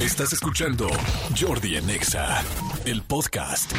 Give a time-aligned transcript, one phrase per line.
[0.00, 0.88] Estás escuchando
[1.38, 2.42] Jordi en Exa,
[2.86, 3.70] el podcast.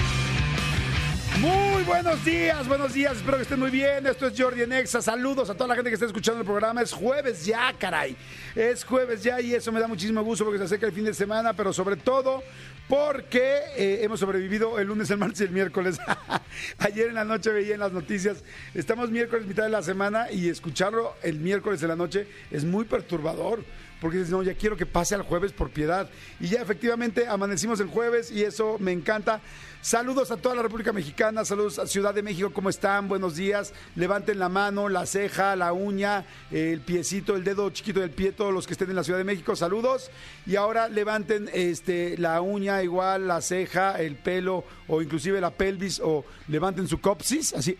[1.39, 4.05] Muy buenos días, buenos días, espero que estén muy bien.
[4.05, 5.01] Esto es Jordi en Exa.
[5.01, 6.83] Saludos a toda la gente que está escuchando el programa.
[6.83, 8.15] Es jueves ya, caray.
[8.53, 11.15] Es jueves ya y eso me da muchísimo gusto porque se acerca el fin de
[11.15, 12.43] semana, pero sobre todo
[12.87, 15.97] porque eh, hemos sobrevivido el lunes, el martes y el miércoles.
[16.77, 18.43] Ayer en la noche veía en las noticias,
[18.75, 22.85] estamos miércoles, mitad de la semana y escucharlo el miércoles en la noche es muy
[22.85, 23.63] perturbador
[24.01, 26.09] porque dices, no, ya quiero que pase al jueves por piedad.
[26.39, 29.41] Y ya efectivamente amanecimos el jueves y eso me encanta.
[29.79, 33.07] Saludos a toda la República Mexicana, saludos a Ciudad de México, ¿cómo están?
[33.07, 33.75] Buenos días.
[33.95, 38.51] Levanten la mano, la ceja, la uña, el piecito, el dedo chiquito del pie, todos
[38.51, 40.09] los que estén en la Ciudad de México, saludos.
[40.47, 46.01] Y ahora levanten este, la uña igual, la ceja, el pelo o inclusive la pelvis
[46.03, 47.77] o levanten su copsis, así,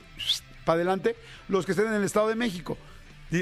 [0.66, 1.16] para adelante,
[1.48, 2.78] los que estén en el Estado de México.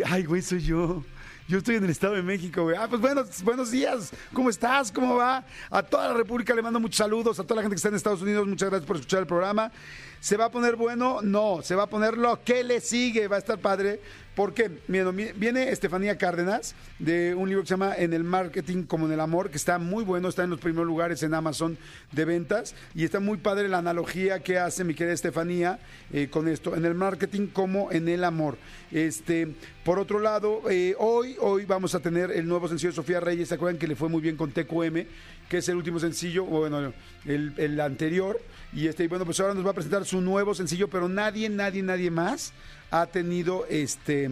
[0.05, 1.03] Ay, güey, soy yo.
[1.49, 2.75] Yo estoy en el Estado de México, güey.
[2.77, 4.11] Ah, pues buenos, buenos días.
[4.33, 4.91] ¿Cómo estás?
[4.91, 5.43] ¿Cómo va?
[5.71, 7.39] A toda la República le mando muchos saludos.
[7.39, 9.71] A toda la gente que está en Estados Unidos, muchas gracias por escuchar el programa.
[10.19, 11.23] ¿Se va a poner bueno?
[11.23, 11.63] No.
[11.63, 13.27] Se va a poner lo que le sigue.
[13.27, 13.99] Va a estar padre.
[14.39, 19.11] Porque viene Estefanía Cárdenas de un libro que se llama En el marketing como en
[19.11, 21.77] el amor, que está muy bueno, está en los primeros lugares en Amazon
[22.13, 25.79] de ventas y está muy padre la analogía que hace mi querida Estefanía
[26.13, 28.57] eh, con esto, en el marketing como en el amor.
[28.93, 33.19] Este, por otro lado, eh, hoy, hoy vamos a tener el nuevo sencillo de Sofía
[33.19, 35.05] Reyes, ¿se acuerdan que le fue muy bien con TQM?
[35.49, 36.93] Que es el último sencillo, bueno,
[37.25, 38.39] el, el anterior.
[38.71, 41.81] Y este, bueno, pues ahora nos va a presentar su nuevo sencillo, pero nadie, nadie,
[41.81, 42.53] nadie más
[42.91, 44.29] ha tenido este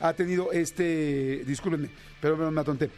[0.00, 2.90] ha tenido este discúlpenme, pero me atonté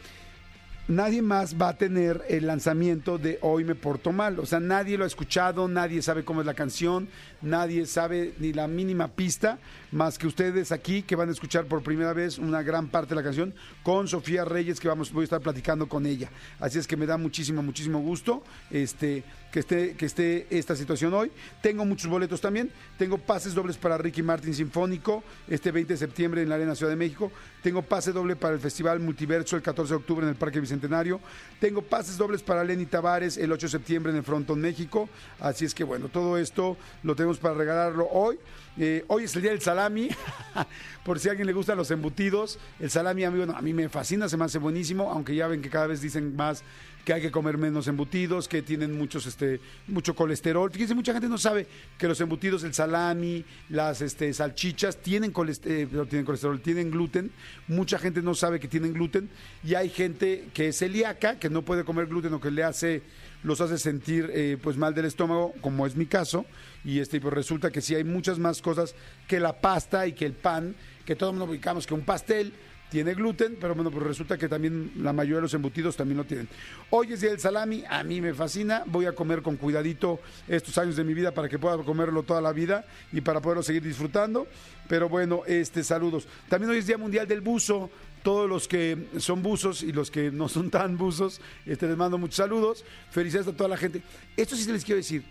[0.89, 4.39] nadie más va a tener el lanzamiento de Hoy me porto mal.
[4.39, 7.07] O sea, nadie lo ha escuchado, nadie sabe cómo es la canción,
[7.41, 9.59] nadie sabe ni la mínima pista,
[9.91, 13.15] más que ustedes aquí que van a escuchar por primera vez una gran parte de
[13.15, 16.29] la canción con Sofía Reyes, que vamos, voy a estar platicando con ella.
[16.59, 21.13] Así es que me da muchísimo, muchísimo gusto este, que, esté, que esté esta situación
[21.13, 21.31] hoy.
[21.61, 22.71] Tengo muchos boletos también.
[22.97, 26.91] Tengo pases dobles para Ricky Martin Sinfónico este 20 de septiembre en la Arena Ciudad
[26.91, 27.31] de México.
[27.63, 31.19] Tengo pase doble para el Festival Multiverso el 14 de octubre en el Parque Bicentenario.
[31.59, 35.09] Tengo pases dobles para Lenny Tavares el 8 de septiembre en el Frontón México.
[35.39, 38.37] Así es que bueno, todo esto lo tenemos para regalarlo hoy.
[38.77, 40.09] Eh, hoy es el día del salami,
[41.03, 42.59] por si a alguien le gustan los embutidos.
[42.79, 45.69] El salami, amigo, a mí me fascina, se me hace buenísimo, aunque ya ven que
[45.69, 46.63] cada vez dicen más
[47.05, 50.71] que hay que comer menos embutidos, que tienen muchos, este, mucho colesterol.
[50.71, 51.67] Fíjense, mucha gente no sabe
[51.97, 57.31] que los embutidos, el salami, las este, salchichas, tienen colesterol, tienen colesterol, tienen gluten.
[57.67, 59.29] Mucha gente no sabe que tienen gluten.
[59.63, 63.01] Y hay gente que es celíaca, que no puede comer gluten o que le hace,
[63.43, 66.45] los hace sentir eh, pues mal del estómago, como es mi caso.
[66.83, 68.95] Y este, pues resulta que sí hay muchas más cosas
[69.27, 72.53] que la pasta y que el pan, que todos nos ubicamos que un pastel
[72.89, 76.23] tiene gluten, pero bueno, pues resulta que también la mayoría de los embutidos también lo
[76.25, 76.47] tienen.
[76.89, 80.77] Hoy es día del salami, a mí me fascina, voy a comer con cuidadito estos
[80.77, 83.83] años de mi vida para que pueda comerlo toda la vida y para poderlo seguir
[83.83, 84.47] disfrutando.
[84.87, 86.27] Pero bueno, este saludos.
[86.47, 87.89] También hoy es Día Mundial del Buzo.
[88.23, 92.17] Todos los que son buzos y los que no son tan buzos, este, les mando
[92.17, 92.83] muchos saludos.
[93.11, 94.01] Felicidades a toda la gente.
[94.35, 95.23] Esto sí se les quiero decir.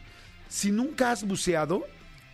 [0.48, 1.84] Si nunca has buceado,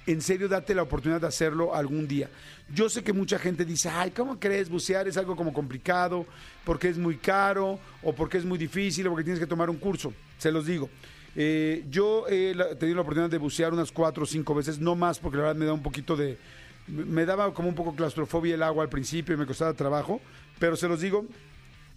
[0.07, 2.31] en serio date la oportunidad de hacerlo algún día.
[2.73, 4.71] Yo sé que mucha gente dice, ay, ¿cómo crees?
[4.71, 6.27] Bucear es algo como complicado,
[6.65, 9.77] porque es muy caro, o porque es muy difícil, o porque tienes que tomar un
[9.77, 10.13] curso.
[10.39, 10.89] Se los digo.
[11.37, 15.19] Eh, yo he tenido la oportunidad de bucear unas cuatro o cinco veces, no más,
[15.19, 16.39] porque la verdad me da un poquito de...
[16.87, 20.21] Me daba como un poco claustrofobia el agua al principio y me costaba trabajo,
[20.59, 21.27] pero se los digo,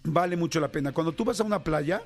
[0.02, 0.92] vale mucho la pena.
[0.92, 2.02] Cuando tú vas a una playa,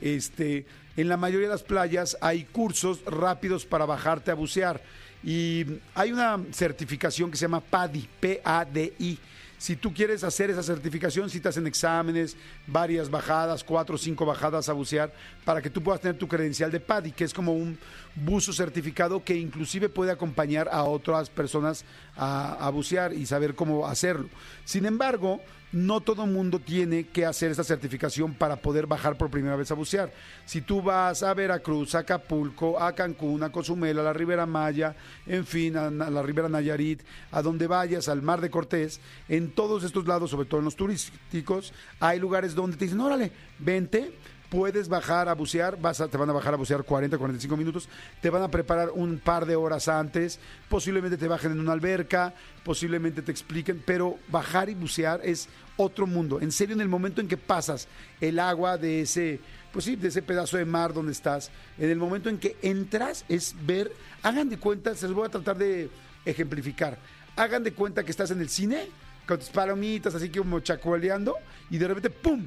[0.00, 4.82] este, en la mayoría de las playas hay cursos rápidos para bajarte a bucear.
[5.24, 5.64] Y
[5.94, 9.18] hay una certificación que se llama PADI, P-A-D-I.
[9.56, 12.36] Si tú quieres hacer esa certificación, si te hacen exámenes,
[12.66, 15.10] varias bajadas, cuatro o cinco bajadas a bucear,
[15.42, 17.78] para que tú puedas tener tu credencial de PADI, que es como un
[18.14, 23.86] buzo certificado que inclusive puede acompañar a otras personas a, a bucear y saber cómo
[23.86, 24.28] hacerlo.
[24.66, 25.40] Sin embargo,
[25.74, 29.74] no todo mundo tiene que hacer esta certificación para poder bajar por primera vez a
[29.74, 30.12] bucear.
[30.46, 34.94] Si tú vas a Veracruz, a Acapulco, a Cancún, a Cozumel, a la Ribera Maya,
[35.26, 39.82] en fin, a, la Ribera Nayarit, a donde vayas, al Mar de Cortés, en todos
[39.82, 44.12] estos lados, sobre todo en los turísticos, hay lugares donde te dicen, órale, vente
[44.54, 47.88] puedes bajar a bucear, vas te van a bajar a bucear 40, 45 minutos,
[48.20, 52.32] te van a preparar un par de horas antes, posiblemente te bajen en una alberca,
[52.62, 56.40] posiblemente te expliquen, pero bajar y bucear es otro mundo.
[56.40, 57.88] En serio, en el momento en que pasas
[58.20, 59.40] el agua de ese,
[59.72, 63.24] pues sí, de ese pedazo de mar donde estás, en el momento en que entras
[63.28, 63.90] es ver,
[64.22, 65.90] hagan de cuenta, se los voy a tratar de
[66.24, 66.96] ejemplificar,
[67.34, 68.86] hagan de cuenta que estás en el cine,
[69.26, 71.34] con tus palomitas, así como chacoleando,
[71.70, 72.46] y de repente, ¡pum!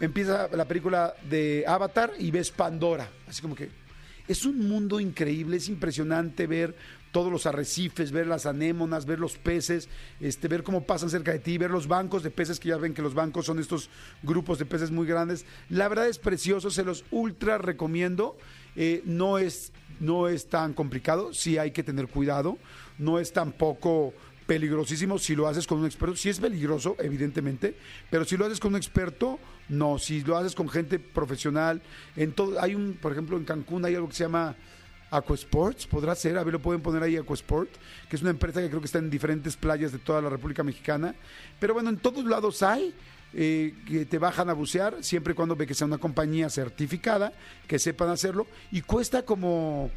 [0.00, 3.08] Empieza la película de Avatar y ves Pandora.
[3.26, 3.70] Así como que
[4.28, 6.76] es un mundo increíble, es impresionante ver
[7.12, 9.88] todos los arrecifes, ver las anémonas, ver los peces,
[10.20, 12.92] este, ver cómo pasan cerca de ti, ver los bancos de peces, que ya ven
[12.92, 13.88] que los bancos son estos
[14.22, 15.46] grupos de peces muy grandes.
[15.70, 18.36] La verdad es precioso, se los ultra recomiendo.
[18.76, 22.58] Eh, no, es, no es tan complicado, sí hay que tener cuidado,
[22.98, 24.12] no es tampoco
[24.46, 26.14] peligrosísimo si lo haces con un experto.
[26.16, 27.76] Sí es peligroso, evidentemente,
[28.10, 29.98] pero si lo haces con un experto, no.
[29.98, 31.80] Si lo haces con gente profesional,
[32.16, 34.54] en todo, hay un, por ejemplo, en Cancún hay algo que se llama
[35.10, 37.70] Aquasports, podrá ser, a ver, lo pueden poner ahí Aquasport,
[38.08, 40.62] que es una empresa que creo que está en diferentes playas de toda la República
[40.62, 41.14] Mexicana.
[41.58, 42.94] Pero bueno, en todos lados hay.
[43.34, 47.32] eh, que te bajan a bucear siempre y cuando ve que sea una compañía certificada,
[47.66, 49.90] que sepan hacerlo, y cuesta como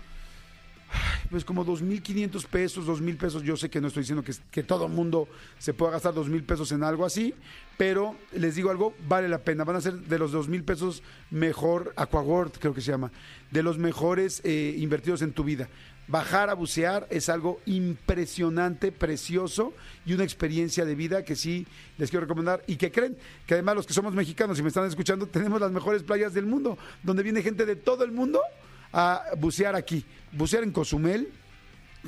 [1.30, 3.44] pues como 2.500 pesos, 2.000 pesos.
[3.44, 5.28] Yo sé que no estoy diciendo que, que todo mundo
[5.58, 7.34] se pueda gastar 2.000 pesos en algo así,
[7.78, 9.64] pero les digo algo, vale la pena.
[9.64, 13.12] Van a ser de los 2.000 pesos mejor, Aquaworld creo que se llama,
[13.50, 15.70] de los mejores eh, invertidos en tu vida.
[16.08, 19.74] Bajar a bucear es algo impresionante, precioso
[20.06, 21.66] y una experiencia de vida que sí
[21.98, 22.64] les quiero recomendar.
[22.68, 25.72] Y que creen que además los que somos mexicanos y me están escuchando, tenemos las
[25.72, 28.42] mejores playas del mundo, donde viene gente de todo el mundo
[28.94, 30.06] a bucear aquí.
[30.32, 31.32] Bucear en Cozumel,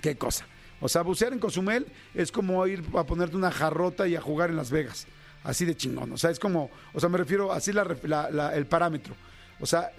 [0.02, 0.46] qué cosa.
[0.82, 4.50] O sea, bucear en Cozumel es como ir a ponerte una jarrota y a jugar
[4.50, 5.08] en Las Vegas.
[5.44, 6.12] Así de chingón.
[6.12, 9.16] O sea, es como, o sea, me refiero, así el parámetro.
[9.60, 9.92] O sea,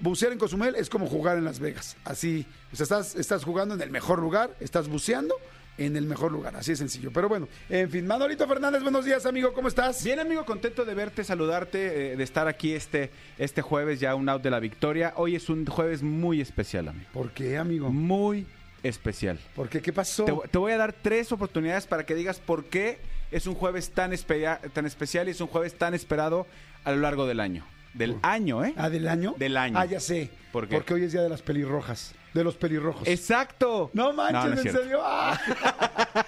[0.00, 1.96] bucear en Cozumel es como jugar en Las Vegas.
[2.04, 5.34] Así, o sea, estás jugando en el mejor lugar, estás buceando
[5.78, 6.54] en el mejor lugar.
[6.56, 7.10] Así de sencillo.
[7.12, 10.04] Pero bueno, en fin, Manolito Fernández, buenos días, amigo, ¿cómo estás?
[10.04, 14.28] Bien, amigo, contento de verte, saludarte, eh, de estar aquí este, este jueves, ya un
[14.28, 15.14] out de la victoria.
[15.16, 17.08] Hoy es un jueves muy especial, amigo.
[17.12, 17.90] ¿Por qué, amigo?
[17.90, 18.46] Muy
[18.82, 19.38] especial.
[19.56, 19.80] ¿Por qué?
[19.80, 20.24] ¿Qué pasó?
[20.24, 22.98] Te, te voy a dar tres oportunidades para que digas por qué
[23.30, 26.46] es un jueves tan, espe- tan especial y es un jueves tan esperado
[26.84, 27.64] a lo largo del año.
[27.98, 28.74] Del año, ¿eh?
[28.76, 29.34] Ah, ¿del año?
[29.38, 29.76] Del año.
[29.78, 30.30] Ah, ya sé.
[30.52, 30.76] ¿Por qué?
[30.76, 32.14] Porque hoy es día de las pelirrojas.
[32.32, 33.08] De los pelirrojos.
[33.08, 33.90] Exacto.
[33.94, 34.80] No manches, no es ¿en cierto.
[34.82, 34.98] serio?
[35.02, 35.40] ¡Ah!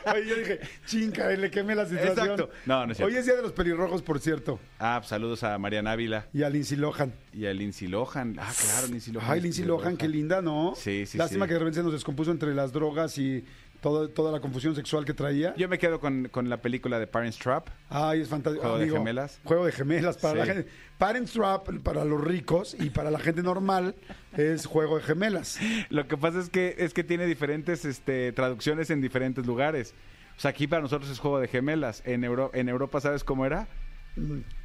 [0.14, 2.10] Oye, yo dije, chinga, le quemé la situación.
[2.18, 2.50] Exacto.
[2.66, 3.12] No, no es cierto.
[3.12, 4.58] Hoy es día de los pelirrojos, por cierto.
[4.78, 7.12] Ah, pues saludos a Mariana Ávila Y a Lindsay Lohan.
[7.32, 8.36] y a Lindsay Lohan.
[8.40, 9.30] Ah, claro, Lindsay Lohan.
[9.30, 9.64] Ay, Lindsay.
[9.64, 10.72] Lohan, qué linda, ¿no?
[10.74, 11.48] Sí, sí, Lástima sí.
[11.48, 13.44] que de repente se nos descompuso entre las drogas y
[13.80, 15.54] todo- toda la confusión sexual que traía.
[15.56, 17.68] Yo me quedo con, con la película de Parents Trap.
[17.88, 18.62] Ay, es fantástico.
[18.66, 19.40] Juego de gemelas.
[19.44, 20.68] Juego de gemelas para la gente.
[20.98, 23.94] Parents Trap para los ricos y para la gente normal
[24.36, 25.58] es juego de gemelas.
[25.88, 29.94] Lo que pasa es que es que tiene diferentes este, traducciones en diferentes lugares.
[30.36, 32.02] O sea, aquí para nosotros es juego de gemelas.
[32.06, 33.68] En, Euro- en Europa, ¿sabes cómo era?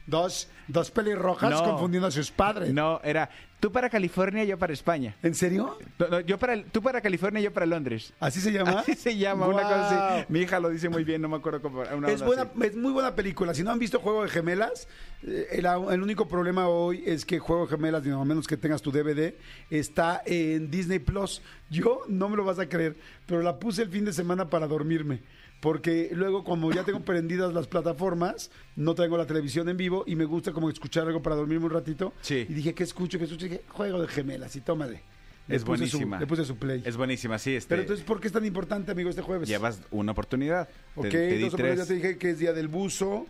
[0.08, 1.64] Dos, dos pelirrojas No.
[1.64, 2.72] confundiendo a sus padres.
[2.72, 3.28] No, era
[3.60, 5.16] tú para California, yo para España.
[5.24, 5.80] ¿En serio?
[5.98, 8.14] No, no, yo para, tú para California, yo para Londres.
[8.20, 8.82] ¿Así se llama?
[8.82, 10.14] Así se llama, una cosa Guau.
[10.20, 10.26] así.
[10.30, 11.80] Mi hija lo dice muy bien, no me acuerdo cómo.
[11.80, 12.68] una Es, onda buena, así.
[12.68, 13.56] es muy buena película.
[13.56, 14.88] Si no han visto Juego de Gemelas,
[15.24, 18.58] eh, el, el único problema hoy es que Juego de Gemelas, digo, a menos que
[18.58, 19.34] tengas tu DVD,
[19.72, 21.42] está en Disney Plus.
[21.72, 24.68] Yo no me lo vas a creer, pero la puse el fin de semana para
[24.68, 25.24] dormirme.
[25.66, 30.16] Porque luego, como ya tengo prendidas las plataformas, no tengo la televisión en vivo y
[30.16, 32.14] me gusta como escuchar algo para dormirme un ratito.
[32.22, 32.46] Sí.
[32.48, 33.18] Y dije, ¿qué escucho?
[33.18, 33.48] ¿Qué escucho?
[33.48, 35.02] Y dije, Juego de Gemelas y tómale.
[35.48, 36.20] Le Es puse su- buenísima.
[36.20, 36.84] le puse su play.
[36.86, 37.56] Es buenísima, sí.
[37.56, 39.50] Este, Pero entonces, ¿por qué es tan importante, amigo, este jueves?
[39.50, 40.68] llevas una oportunidad.
[40.68, 41.78] Te- Ok, te, di pero tres.
[41.80, 43.26] ya te dije que es día del buzo.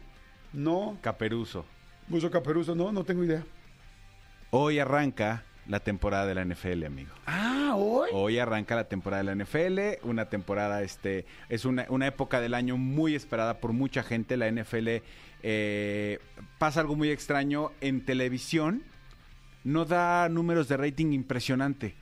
[0.52, 1.64] No, Caperuso.
[2.10, 3.46] buzo caperuso, no, no tengo idea.
[4.50, 7.12] Hoy arranca la temporada de la NFL, amigo.
[7.25, 8.10] Ah, hoy.
[8.13, 12.53] Hoy arranca la temporada de la NFL, una temporada, este, es una, una época del
[12.53, 14.38] año muy esperada por mucha gente.
[14.38, 14.88] La NFL
[15.43, 16.19] eh,
[16.60, 18.84] pasa algo muy extraño en televisión,
[19.63, 21.95] no da números de rating impresionante.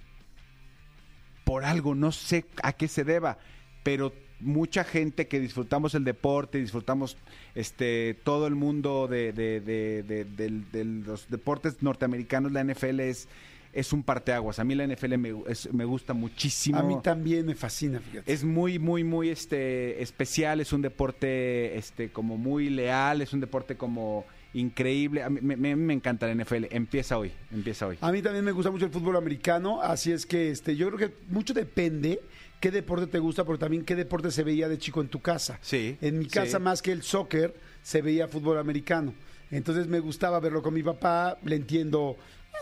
[1.45, 3.37] Por algo, no sé a qué se deba,
[3.83, 7.17] pero mucha gente que disfrutamos el deporte, disfrutamos
[7.55, 13.27] este todo el mundo de, de- de- los deportes norteamericanos, la NFL es,
[13.73, 14.59] es un parteaguas.
[14.59, 16.77] A mí la NFL me, es- me gusta muchísimo.
[16.77, 18.31] A mí también me fascina, fíjate.
[18.31, 23.39] Es muy, muy, muy este, especial, es un deporte este, como muy leal, es un
[23.39, 25.23] deporte como increíble.
[25.23, 26.65] A mí me, me- me encanta la NFL.
[26.69, 27.97] Empieza hoy, empieza hoy.
[28.01, 31.09] A mí también me gusta mucho el fútbol americano, así es que este, yo creo
[31.09, 32.19] que mucho depende
[32.59, 35.57] qué deporte te gusta, pero también qué deporte se veía de chico en tu casa.
[35.61, 36.63] Sí, En mi casa, sí.
[36.63, 39.13] más que el soccer, se veía fútbol americano.
[39.51, 42.15] Entonces me gustaba verlo con mi papá, le entiendo,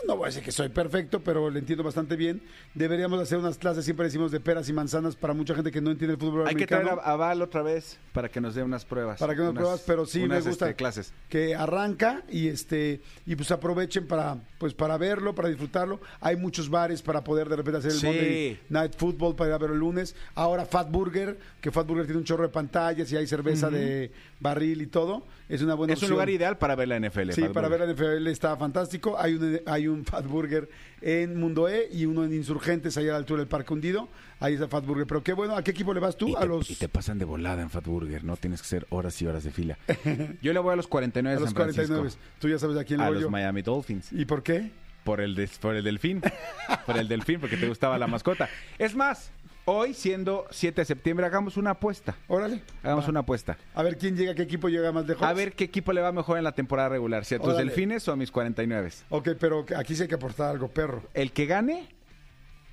[0.06, 2.42] no voy a decir que soy perfecto, pero le entiendo bastante bien.
[2.74, 5.90] Deberíamos hacer unas clases, siempre decimos, de peras y manzanas para mucha gente que no
[5.92, 6.82] entiende el fútbol Hay que americano.
[6.82, 9.20] traer a, a Val otra vez para que nos dé unas pruebas.
[9.20, 11.12] para que nos Unas- pruebas, pero sí unas, me gusta este, clases.
[11.28, 16.00] que arranca y este y pues aprovechen para pues para verlo, para disfrutarlo.
[16.20, 18.06] Hay muchos bares para poder de repente hacer el Sí.
[18.06, 20.14] Monday Night Football para ir a verlo el lunes.
[20.34, 24.10] Ahora Fat Burger, que Fat Burger tiene un chorro de pantallas y hay cerveza de
[24.40, 25.24] barril y todo.
[25.48, 27.30] Es una buena Es un lugar ideal para ver la NFL.
[27.32, 29.18] Sí, para ver la NFL está fantástico.
[29.18, 30.68] Hay un, hay un Fat Burger
[31.00, 34.08] en Mundo E y uno en Insurgentes, allá a la altura del Parque Hundido.
[34.40, 35.06] Ahí está Fat Burger.
[35.06, 36.28] Pero qué bueno, ¿a qué equipo le vas tú?
[36.28, 38.66] Y a te, los, y te pasan de volada en Fat Burger, no tienes que
[38.66, 39.78] hacer horas y horas de fila.
[40.42, 41.94] Yo le voy a los 49 a de los San Francisco.
[41.94, 42.16] 49.
[42.38, 43.30] Tú ya sabes a quién le A voy los yo.
[43.30, 44.12] Miami Dolphins.
[44.12, 44.70] ¿Y por qué?
[45.04, 46.22] Por el, por el delfín.
[46.86, 48.48] por el delfín, porque te gustaba la mascota.
[48.78, 49.32] Es más,
[49.64, 52.16] hoy, siendo 7 de septiembre, hagamos una apuesta.
[52.28, 52.62] Órale.
[52.82, 53.10] Hagamos Va.
[53.10, 53.56] una apuesta.
[53.74, 55.22] A ver quién llega, qué equipo llega más lejos.
[55.26, 57.64] A ver qué equipo le va mejor en la temporada regular, si a tus Órale.
[57.66, 58.90] delfines o a mis 49.
[59.10, 61.02] Ok, pero aquí sí hay que aportar algo, perro.
[61.14, 61.88] El que gane,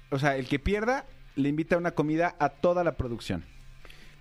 [0.10, 1.06] o sea, el que pierda,
[1.36, 3.46] le invita a una comida a toda la producción.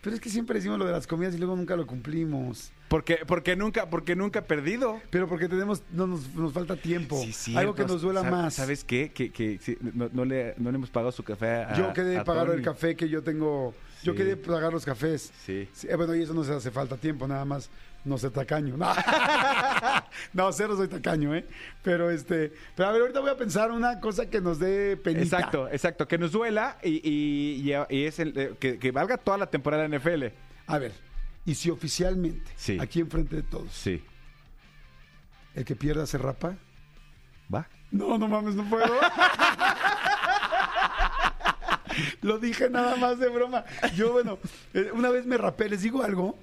[0.01, 2.73] Pero es que siempre decimos lo de las comidas y luego nunca lo cumplimos.
[2.89, 5.01] Porque, porque nunca, porque nunca he perdido.
[5.11, 7.21] Pero porque tenemos, no nos, nos falta tiempo.
[7.23, 8.55] Sí, sí, algo que nos duela ¿sab- más.
[8.55, 9.11] ¿Sabes qué?
[9.13, 12.17] Que, que sí, no, no le, no le hemos pagado su café a Yo quedé
[12.19, 13.75] a pagar el café que yo tengo.
[14.05, 15.33] Yo quedé pagar los cafés.
[15.45, 15.69] Sí.
[15.89, 17.69] eh, bueno, y eso no se hace falta tiempo, nada más
[18.09, 18.77] no ser tacaño.
[18.77, 18.93] No,
[20.33, 21.47] no cero soy tacaño, ¿eh?
[21.83, 25.23] Pero este, pero a ver, ahorita voy a pensar una cosa que nos dé penita.
[25.39, 26.09] Exacto, exacto.
[26.09, 29.47] Que nos duela y, y, y- y es el, eh, que, que valga toda la
[29.47, 30.25] temporada de NFL.
[30.67, 30.93] A ver,
[31.45, 32.79] y si oficialmente, Sí.
[32.81, 34.03] aquí enfrente de todos, Sí.
[35.55, 36.55] el que pierda se rapa.
[37.55, 37.67] ¿Va?
[37.91, 38.87] No, no mames, no puedo.
[42.23, 43.65] Lo dije nada más de broma.
[43.97, 44.39] Yo, bueno,
[44.75, 46.39] eh, una vez me rapé, les digo algo.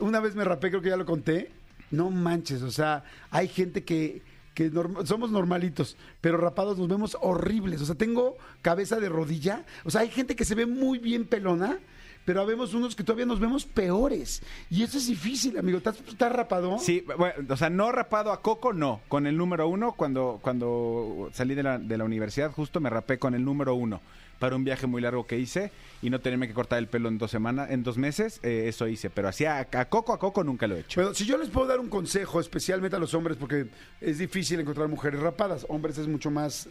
[0.00, 1.50] Una vez me rapé, creo que ya lo conté.
[1.90, 4.22] No manches, o sea, hay gente que,
[4.54, 4.70] que
[5.04, 7.80] somos normalitos, pero rapados nos vemos horribles.
[7.82, 9.64] O sea, tengo cabeza de rodilla.
[9.84, 11.78] O sea, hay gente que se ve muy bien pelona.
[12.26, 14.42] Pero habemos unos que todavía nos vemos peores.
[14.68, 15.78] Y eso es difícil, amigo.
[15.78, 16.78] ¿Estás, estás rapado?
[16.78, 19.00] Sí, bueno, o sea, no rapado a Coco, no.
[19.08, 23.18] Con el número uno, cuando, cuando salí de la, de la universidad, justo me rapé
[23.18, 24.02] con el número uno
[24.40, 25.70] para un viaje muy largo que hice
[26.02, 28.88] y no tenerme que cortar el pelo en dos semanas, en dos meses, eh, eso
[28.88, 29.10] hice.
[29.10, 31.00] Pero así a, a Coco, a Coco nunca lo he hecho.
[31.00, 33.66] Pero si yo les puedo dar un consejo, especialmente a los hombres, porque
[34.00, 36.68] es difícil encontrar mujeres rapadas, hombres es mucho más...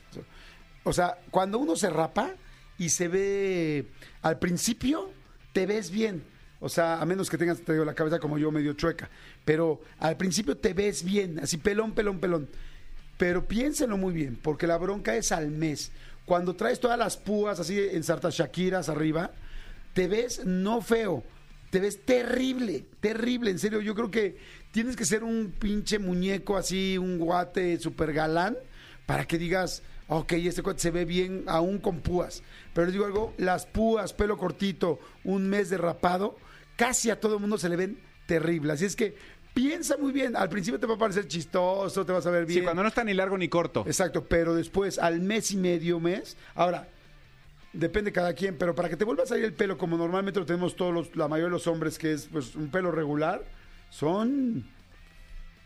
[0.84, 2.34] O sea, cuando uno se rapa
[2.80, 3.86] y se ve
[4.24, 5.12] al principio,
[5.54, 6.24] te ves bien.
[6.60, 9.10] O sea, a menos que tengas te la cabeza como yo medio chueca.
[9.46, 12.50] Pero al principio te ves bien, así pelón, pelón, pelón.
[13.18, 15.92] Pero piénsenlo muy bien, porque la bronca es al mes.
[16.30, 19.32] Cuando traes todas las púas así en sartas Shakiras arriba,
[19.96, 21.24] te ves no feo,
[21.72, 23.82] te ves terrible, terrible, en serio.
[23.82, 24.38] Yo creo que
[24.70, 28.56] tienes que ser un pinche muñeco así, un guate super galán,
[29.08, 32.44] para que digas, ok, este cuate se ve bien aún con púas.
[32.76, 36.38] Pero les digo algo, las púas, pelo cortito, un mes de rapado,
[36.76, 38.74] casi a todo el mundo se le ven terrible.
[38.74, 39.16] Así es que
[39.60, 40.36] piensa muy bien.
[40.36, 42.60] Al principio te va a parecer chistoso, te vas a ver bien.
[42.60, 43.84] Sí, cuando no está ni largo ni corto.
[43.86, 46.88] Exacto, pero después, al mes y medio, mes, ahora,
[47.74, 50.46] depende cada quien, pero para que te vuelva a salir el pelo como normalmente lo
[50.46, 53.44] tenemos todos los, la mayoría de los hombres, que es pues un pelo regular,
[53.90, 54.66] son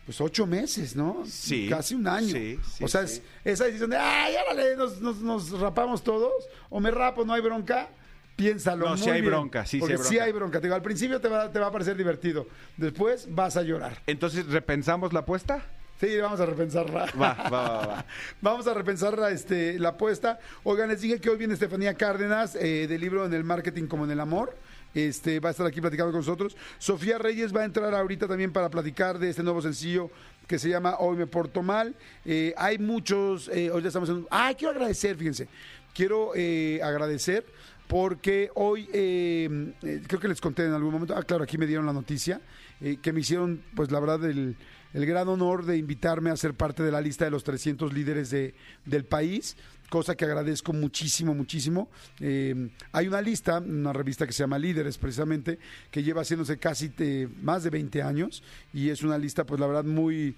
[0.04, 1.22] pues ocho meses, ¿no?
[1.24, 2.28] Sí, Casi un año.
[2.34, 3.22] sí, sí, o sea, sí.
[3.44, 6.32] es esa decisión de, ay, árale, nos, nos, nos rapamos todos,
[6.68, 7.88] o me rapo, no hay bronca.
[8.36, 8.84] Piénsalo.
[8.86, 10.24] No, muy sí hay bien, bronca, sí, sí porque hay sí bronca.
[10.24, 10.60] hay bronca.
[10.60, 12.46] Te digo, al principio te va, te va a parecer divertido.
[12.76, 14.00] Después vas a llorar.
[14.06, 15.64] Entonces, ¿repensamos la apuesta?
[16.00, 17.06] Sí, vamos a repensarla.
[17.20, 18.06] Va, va, va, va.
[18.42, 20.40] Vamos a repensar la, este, la apuesta.
[20.64, 24.04] Oigan, les dije que hoy viene Estefanía Cárdenas eh, del libro En el marketing como
[24.04, 24.56] en el amor.
[24.94, 26.56] Este, va a estar aquí platicando con nosotros.
[26.78, 30.10] Sofía Reyes va a entrar ahorita también para platicar de este nuevo sencillo
[30.46, 31.94] que se llama Hoy me porto mal.
[32.24, 34.26] Eh, hay muchos, eh, hoy ya estamos en...
[34.30, 35.48] Ah, quiero agradecer, fíjense.
[35.94, 37.44] Quiero eh, agradecer
[37.86, 41.66] porque hoy eh, eh, creo que les conté en algún momento, ah, claro, aquí me
[41.66, 42.40] dieron la noticia,
[42.80, 44.56] eh, que me hicieron, pues la verdad, el,
[44.94, 48.30] el gran honor de invitarme a ser parte de la lista de los 300 líderes
[48.30, 49.56] de, del país,
[49.88, 51.88] cosa que agradezco muchísimo, muchísimo.
[52.20, 55.58] Eh, hay una lista, una revista que se llama Líderes, precisamente,
[55.90, 59.66] que lleva haciéndose casi eh, más de 20 años y es una lista, pues la
[59.66, 60.36] verdad, muy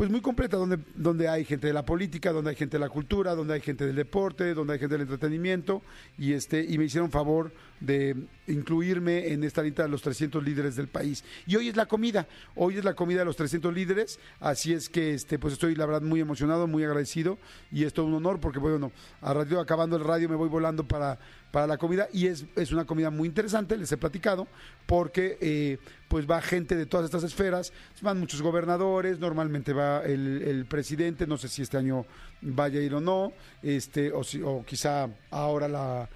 [0.00, 2.88] pues muy completa, donde, donde hay gente de la política, donde hay gente de la
[2.88, 5.82] cultura, donde hay gente del deporte, donde hay gente del entretenimiento,
[6.16, 8.16] y este, y me hicieron favor de
[8.46, 11.22] incluirme en esta lista de los 300 líderes del país.
[11.46, 14.88] Y hoy es la comida, hoy es la comida de los 300 líderes, así es
[14.88, 17.36] que este, pues estoy la verdad muy emocionado, muy agradecido,
[17.70, 20.88] y es todo un honor, porque bueno, a ratito acabando el radio me voy volando
[20.88, 21.18] para,
[21.50, 24.46] para la comida, y es, es una comida muy interesante, les he platicado,
[24.86, 25.78] porque eh,
[26.08, 31.26] pues va gente de todas estas esferas, van muchos gobernadores, normalmente va el, el presidente,
[31.26, 32.06] no sé si este año
[32.42, 33.32] vaya a ir o no,
[33.62, 36.08] este, o, si- o quizá ahora la,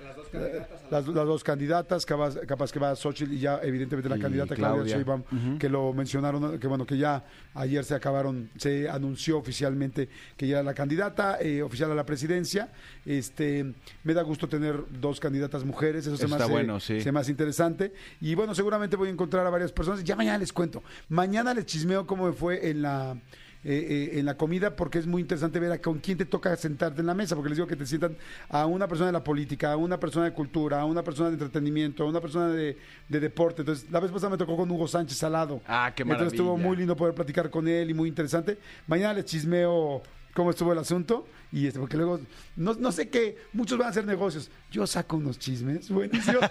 [0.90, 4.54] las, las dos candidatas, capaz, capaz que va Xochitl y ya evidentemente la Y candidata
[4.54, 4.96] Claudia, Claudia.
[4.96, 10.46] Sheinbaum, que lo mencionaron, que bueno, que ya ayer se acabaron, se anunció oficialmente que
[10.46, 12.70] ya era la candidata eh, oficial a la presidencia.
[13.04, 17.00] Este, me da gusto tener dos candidatas mujeres, eso se me Está hace, bueno, sí.
[17.00, 17.92] se me hace interesante.
[18.20, 20.02] Y bueno, seguramente voy a encontrar a varias personas.
[20.04, 20.82] Ya mañana les cuento.
[21.08, 23.16] Mañana les chismeo cómo me fue en la
[23.64, 26.54] eh, eh, en la comida porque es muy interesante ver a con quién te toca
[26.56, 28.16] sentarte en la mesa, porque les digo que te sientan
[28.48, 31.34] a una persona de la política, a una persona de cultura, a una persona de
[31.34, 32.76] entretenimiento, a una persona de,
[33.08, 33.62] de deporte.
[33.62, 35.60] Entonces, la vez pasada me tocó con Hugo Sánchez Salado.
[35.66, 36.68] Ah, qué Entonces estuvo maravilla.
[36.68, 38.58] muy lindo poder platicar con él y muy interesante.
[38.86, 40.02] Mañana les chismeo
[40.34, 42.20] cómo estuvo el asunto y este, porque luego
[42.56, 44.50] no, no sé qué, muchos van a hacer negocios.
[44.72, 46.40] Yo saco unos chismes, buenísimo.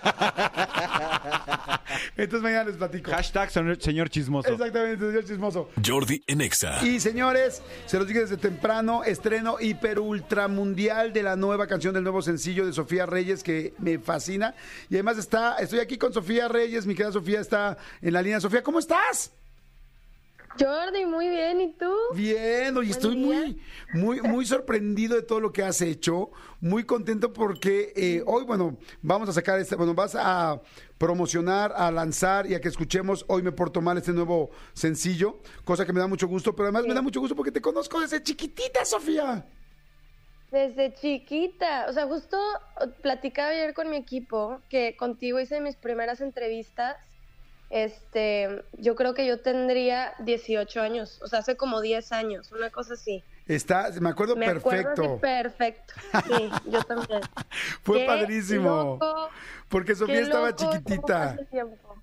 [2.16, 3.12] Entonces mañana les platico.
[3.12, 4.50] Hashtag señor, chismoso.
[4.50, 5.70] Exactamente, señor chismoso.
[5.86, 6.86] Jordi en Exa.
[6.86, 11.94] Y señores, se los dije desde temprano, estreno hiper ultra mundial de la nueva canción
[11.94, 14.56] del nuevo sencillo de Sofía Reyes que me fascina.
[14.90, 18.40] Y además está, estoy aquí con Sofía Reyes, mi querida Sofía está en la línea.
[18.40, 19.34] Sofía, ¿cómo estás?
[20.60, 21.92] Jordi, muy bien, ¿y tú?
[22.14, 23.26] Bien, oye, estoy día.
[23.26, 23.62] muy,
[23.94, 26.32] muy, muy sorprendido de todo lo que has hecho,
[26.62, 30.62] muy contento porque eh, hoy, bueno, vamos a sacar este, bueno, vas a
[30.98, 35.86] promocionar, a lanzar y a que escuchemos Hoy me porto mal este nuevo sencillo, cosa
[35.86, 38.22] que me da mucho gusto, pero además me da mucho gusto porque te conozco desde
[38.22, 39.46] chiquitita, Sofía.
[40.52, 42.38] Desde chiquita, o sea, justo
[43.02, 47.13] platicaba ayer con mi equipo que contigo hice mis primeras entrevistas.
[47.74, 52.70] Este, yo creo que yo tendría 18 años, o sea, hace como 10 años, una
[52.70, 53.24] cosa así.
[53.48, 54.92] Está, me acuerdo Me perfecto.
[54.92, 55.94] acuerdo perfecto.
[56.28, 57.22] Sí, yo también.
[57.82, 59.00] Fue Qué padrísimo.
[59.02, 59.30] loco,
[59.70, 61.36] porque Sofía estaba chiquitita.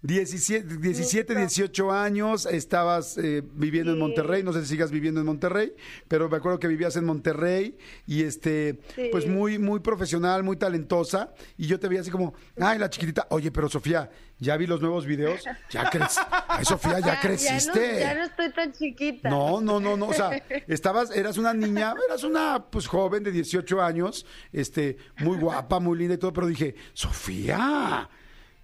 [0.00, 0.66] Pasa el tiempo.
[0.71, 1.38] 17, 17 Listo.
[1.38, 3.99] 18 años, estabas eh, viviendo en.
[3.99, 5.75] Monterrey, no sé si sigas viviendo en Monterrey,
[6.09, 7.76] pero me acuerdo que vivías en Monterrey
[8.07, 9.09] y este, Sí.
[9.12, 13.26] pues muy, muy profesional, muy talentosa, y yo te veía así como, ay, la chiquitita,
[13.30, 18.00] oye, pero Sofía, ya vi los nuevos videos, ya crees, ay, Sofía, ya, no- creciste.
[18.00, 19.28] Ya no, estoy tan chiquita.
[19.28, 20.30] No, no, no, no, o sea,
[20.66, 25.99] estabas, eras una niña, eras una pues joven de 18 años, este, muy guapa, muy
[25.99, 28.09] linda y todo, pero dije, Sofía,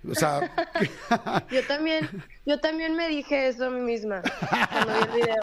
[0.08, 0.50] o sea,
[1.50, 2.08] Yo también,
[2.44, 4.22] yo también me dije eso a mí misma
[4.70, 5.36] cuando vi el video.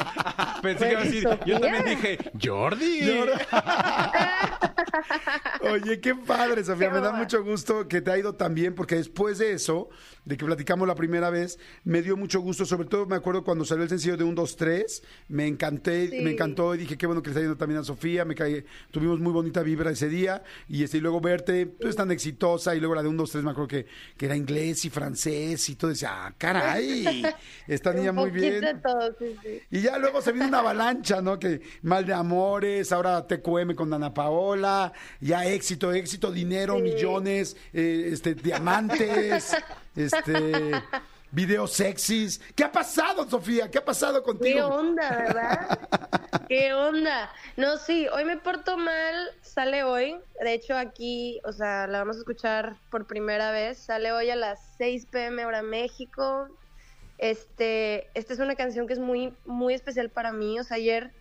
[0.61, 3.01] Pensé que iba a decir, yo también dije, Jordi.
[5.61, 6.87] Oye, qué padre, Sofía.
[6.89, 9.89] Qué Me da mucho gusto que te ha ido tan bien, porque después de eso,
[10.25, 12.65] de que platicamos la primera vez, me dio mucho gusto.
[12.65, 15.03] Sobre todo me acuerdo cuando salió el sencillo de 1, 2, 3.
[15.29, 16.21] Me encanté, Sí.
[16.21, 18.25] me encantó y dije, qué bueno que le está yendo también a Sofía.
[18.25, 20.43] Me caí, tuvimos muy bonita vibra ese día.
[20.67, 22.75] Y, este, y luego verte, tú es tan exitosa.
[22.75, 23.85] Y luego la de 1, 2, 3, me acuerdo que,
[24.17, 25.89] que era inglés y francés y todo.
[25.91, 27.23] Decía, ah, caray,
[27.67, 28.61] esta niña muy bien.
[28.61, 29.59] de todo, sí, sí.
[29.71, 31.37] Y ya luego se vino una avalancha, ¿no?
[31.39, 34.82] Que mal de amores, ahora TQM con Ana Paola,
[35.21, 36.81] ya éxito, éxito, dinero, Sí.
[36.83, 39.55] millones, eh, este, diamantes,
[39.95, 40.71] este,
[41.31, 42.41] videos sexys.
[42.55, 43.69] ¿Qué ha pasado, Sofía?
[43.71, 44.67] ¿Qué ha pasado ¿Qué contigo?
[44.67, 45.79] onda, verdad?
[46.47, 47.31] ¿Qué onda?
[47.57, 50.15] No, sí, hoy me porto mal, sale hoy.
[50.41, 53.77] De hecho, aquí, o sea, la vamos a escuchar por primera vez.
[53.77, 56.47] Sale hoy a las 6 pm hora México.
[57.17, 60.59] Este, esta es una canción que es muy, muy especial para mí.
[60.59, 61.11] O sea, ayer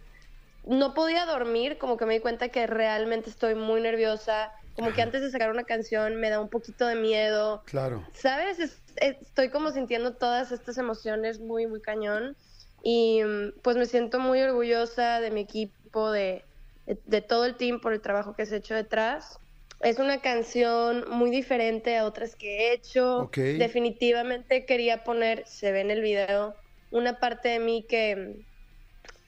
[0.65, 4.53] no podía dormir, como que me di cuenta que realmente estoy muy nerviosa.
[4.75, 7.63] Como que antes de sacar una canción me da un poquito de miedo.
[7.67, 8.07] Claro.
[8.15, 8.59] ¿Sabes?
[8.59, 12.37] Es- es- estoy como sintiendo todas estas emociones muy, muy cañón.
[12.83, 16.45] Y mm, pues me siento muy orgullosa de mi equipo, de,
[16.87, 19.39] de, de todo el team por el trabajo que se ha hecho detrás.
[19.81, 23.19] Es una canción muy diferente a otras que he hecho.
[23.59, 26.55] Definitivamente quería poner, se ve en el video,
[26.91, 28.47] una parte de mí que,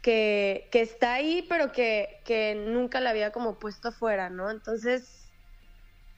[0.04, 4.50] que, que está ahí, pero que, que nunca la había como puesto afuera, ¿no?
[4.50, 5.30] Entonces,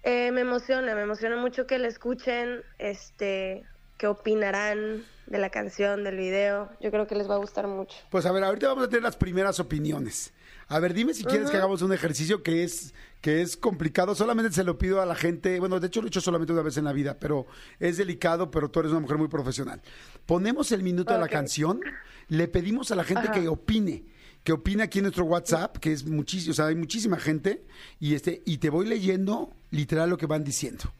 [0.02, 3.64] eh, me emociona, me emociona mucho que la escuchen, este,
[3.96, 6.68] qué opinarán de la canción, del video.
[6.80, 7.96] Yo creo que les va a gustar mucho.
[8.10, 10.34] Pues a ver, ahorita vamos a tener las primeras opiniones.
[10.68, 14.14] A ver, dime si quieres que hagamos un ejercicio que es que es complicado.
[14.14, 15.58] Solamente se lo pido a la gente.
[15.60, 17.46] Bueno, de hecho lo he hecho solamente una vez en la vida, pero
[17.78, 18.50] es delicado.
[18.50, 19.80] Pero tú eres una mujer muy profesional.
[20.26, 21.80] Ponemos el minuto de la canción.
[22.28, 24.04] Le pedimos a la gente que opine,
[24.42, 27.64] que opine aquí en nuestro WhatsApp, que es muchísimo, o sea, hay muchísima gente
[28.00, 30.92] y este y te voy leyendo literal lo que van diciendo.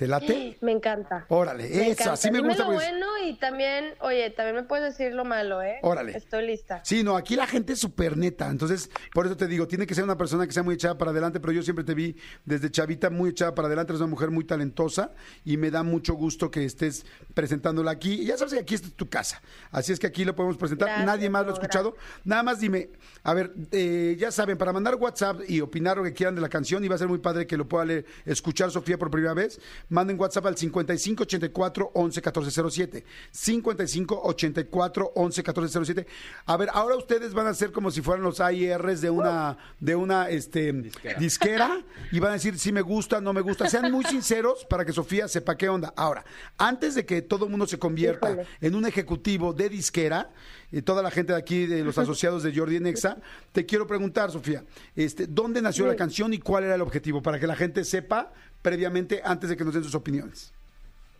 [0.00, 0.56] ¿Te late?
[0.62, 1.26] Me encanta.
[1.28, 2.12] Órale, Me eso, encanta.
[2.14, 2.62] así me Dime gusta.
[2.64, 5.78] lo porque es- bueno y también, oye, también me puedes decir lo malo, ¿eh?
[5.82, 6.16] Órale.
[6.16, 6.80] Estoy lista.
[6.86, 8.48] Sí, no, aquí la gente es súper neta.
[8.48, 11.10] Entonces, por eso te digo, tiene que ser una persona que sea muy echada para
[11.10, 13.92] adelante, pero yo siempre te vi desde chavita muy echada para adelante.
[13.92, 15.12] Eres una mujer muy talentosa
[15.44, 18.22] y me da mucho gusto que estés presentándola aquí.
[18.22, 19.42] Y ya sabes que aquí es tu casa.
[19.70, 20.88] Así es que aquí lo podemos presentar.
[20.88, 21.94] Gracias, Nadie más lo ha escuchado.
[22.24, 22.88] Nada más dime,
[23.22, 26.48] a ver, eh, ya saben, para mandar WhatsApp y opinar lo que quieran de la
[26.48, 29.34] canción, y va a ser muy padre que lo pueda leer, escuchar Sofía por primera
[29.34, 33.04] vez, manden WhatsApp al 5584 11 1407.
[33.30, 36.06] 5584 11 1407.
[36.46, 39.94] A ver, ahora ustedes van a ser como si fueran los AIRs de una, de
[39.94, 40.72] una este,
[41.18, 41.82] disquera.
[42.10, 43.68] y van a decir si me gusta, no me gusta.
[43.68, 45.92] Sean muy sinceros para que Sofía sepa qué onda.
[45.96, 46.24] Ahora,
[46.56, 48.48] antes de que todo el mundo se convierta Híjole.
[48.60, 50.30] en un ejecutivo de disquera,
[50.72, 53.18] y toda la gente de aquí, de los asociados de Jordi Nexa,
[53.52, 57.22] te quiero preguntar, Sofía, este, ¿dónde nació la canción y cuál era el objetivo?
[57.22, 60.52] Para que la gente sepa previamente, antes de que nos den sus opiniones.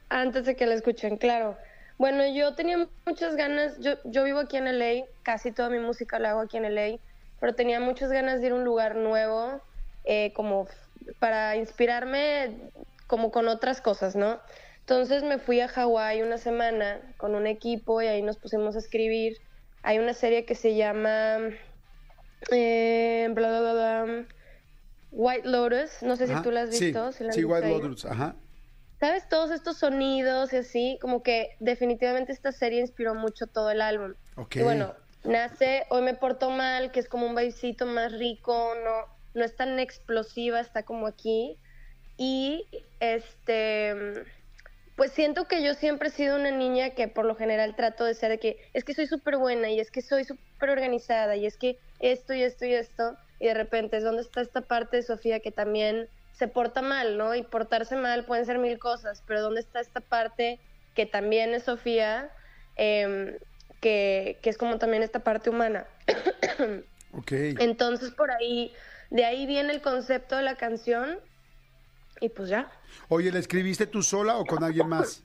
[0.09, 1.57] Antes de que la escuchen, claro.
[1.99, 6.19] Bueno, yo tenía muchas ganas, yo, yo vivo aquí en LA, casi toda mi música
[6.19, 6.99] la hago aquí en LA,
[7.41, 9.61] pero tenía muchas ganas de ir a un lugar nuevo,
[10.05, 10.67] eh, como
[11.19, 12.57] para inspirarme
[13.07, 14.41] como con otras cosas, ¿no?
[14.81, 18.79] Entonces me fui a Hawái una semana con un equipo y ahí nos pusimos a
[18.79, 19.37] escribir.
[19.83, 21.39] Hay una serie que se llama
[22.51, 24.27] eh, bla, bla, bla,
[25.13, 27.13] White Lotus, no sé si tú la has Sí, visto.
[27.13, 27.69] si la sí, White.
[27.69, 28.37] Lotus, ajá.
[29.01, 29.29] ¿Sabes?
[29.29, 34.15] Todos estos sonidos y así, como que definitivamente esta serie inspiró mucho todo el álbum.
[34.37, 34.57] Ok.
[34.57, 34.95] Y bueno,
[35.25, 39.57] nace Hoy me porto mal, que es como un bailcito más rico, no, no es
[39.57, 41.59] tan explosiva, está como aquí.
[42.19, 42.67] Y
[43.01, 44.25] este,
[44.97, 48.13] pues siento que yo siempre he sido una niña que por lo general trato de
[48.13, 51.47] ser de que es que soy súper buena y es que soy súper organizada y
[51.47, 53.17] es que esto y esto y esto.
[53.41, 57.19] Y de repente es donde está esta parte de Sofía que también se porta mal,
[57.19, 57.35] ¿no?
[57.35, 60.61] Y portarse mal pueden ser mil cosas, pero ¿dónde está esta parte
[60.95, 62.31] que también es Sofía?
[62.77, 63.37] Em,
[63.81, 65.87] que, que es como también esta parte humana.
[67.13, 67.33] Ok.
[67.33, 68.73] Entonces por ahí,
[69.11, 71.19] de ahí viene el concepto de la canción
[72.21, 72.71] y pues ya.
[73.09, 75.25] Oye, ¿la escribiste tú sola o con alguien más?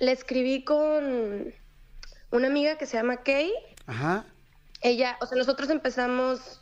[0.00, 1.54] Le escribí con
[2.30, 3.50] una amiga que se llama Kay.
[3.86, 4.26] Ajá.
[4.80, 6.60] Ella, o sea, nosotros empezamos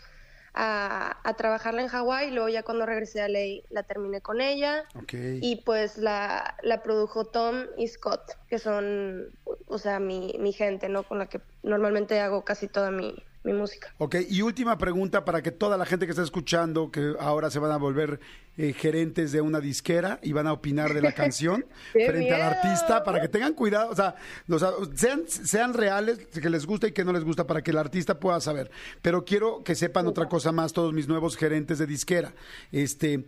[0.54, 4.40] a, a trabajarla en Hawái y luego ya cuando regresé a Ley la terminé con
[4.40, 4.84] ella.
[5.12, 10.88] Y pues la, la produjo Tom y Scott, que son, o sea, mi, mi gente,
[10.88, 11.02] ¿no?
[11.02, 13.94] Con la que normalmente hago casi toda mi, mi música.
[13.98, 17.60] Ok, y última pregunta para que toda la gente que está escuchando, que ahora se
[17.60, 18.20] van a volver
[18.58, 22.42] eh, gerentes de una disquera y van a opinar de la canción ¡Qué frente al
[22.42, 24.16] artista, para que tengan cuidado, o sea,
[24.48, 27.70] o sea, sean, sean reales, que les gusta y que no les gusta, para que
[27.70, 28.70] el artista pueda saber.
[29.00, 32.34] Pero quiero que sepan otra cosa más todos mis nuevos gerentes de disquera.
[32.72, 33.24] Este.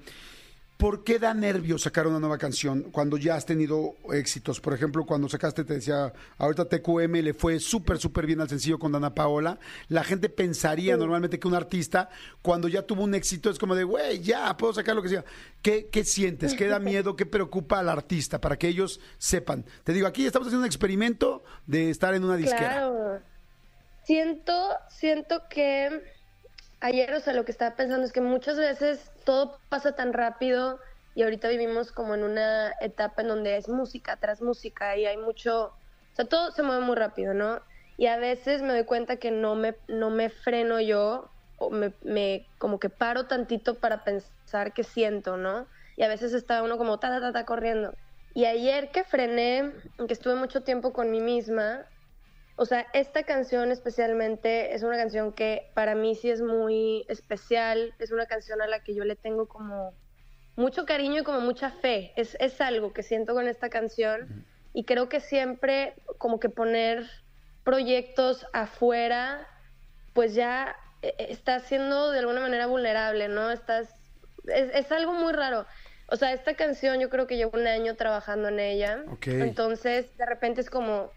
[0.78, 4.60] ¿Por qué da nervios sacar una nueva canción cuando ya has tenido éxitos?
[4.60, 8.78] Por ejemplo, cuando sacaste, te decía, ahorita TQM le fue súper, súper bien al sencillo
[8.78, 9.58] con Dana Paola.
[9.88, 12.10] La gente pensaría normalmente que un artista,
[12.42, 15.24] cuando ya tuvo un éxito, es como de, güey, ya, puedo sacar lo que sea.
[15.62, 16.54] ¿Qué, ¿Qué sientes?
[16.54, 17.16] ¿Qué da miedo?
[17.16, 18.40] ¿Qué preocupa al artista?
[18.40, 19.64] Para que ellos sepan.
[19.82, 22.68] Te digo, aquí estamos haciendo un experimento de estar en una disquera.
[22.68, 23.20] Claro.
[24.04, 24.54] Siento,
[24.90, 26.17] siento que
[26.80, 30.78] ayer, o sea, lo que estaba pensando es que muchas veces todo pasa tan rápido
[31.14, 35.16] y ahorita vivimos como en una etapa en donde es música tras música y hay
[35.16, 35.66] mucho,
[36.12, 37.60] o sea, todo se mueve muy rápido, ¿no?
[37.96, 41.92] Y a veces me doy cuenta que no me, no me freno yo o me,
[42.02, 45.66] me como que paro tantito para pensar qué siento, ¿no?
[45.96, 47.92] Y a veces está uno como ta, ta, ta, ta corriendo.
[48.34, 49.72] Y ayer que frené,
[50.06, 51.86] que estuve mucho tiempo con mí misma,
[52.60, 57.94] o sea, esta canción especialmente es una canción que para mí sí es muy especial,
[58.00, 59.94] es una canción a la que yo le tengo como
[60.56, 64.84] mucho cariño y como mucha fe, es, es algo que siento con esta canción y
[64.84, 67.08] creo que siempre como que poner
[67.62, 69.46] proyectos afuera,
[70.12, 73.52] pues ya eh, está siendo de alguna manera vulnerable, ¿no?
[73.52, 73.94] Estás,
[74.46, 75.64] es, es algo muy raro.
[76.08, 79.28] O sea, esta canción yo creo que llevo un año trabajando en ella, Ok.
[79.28, 81.12] entonces de repente es como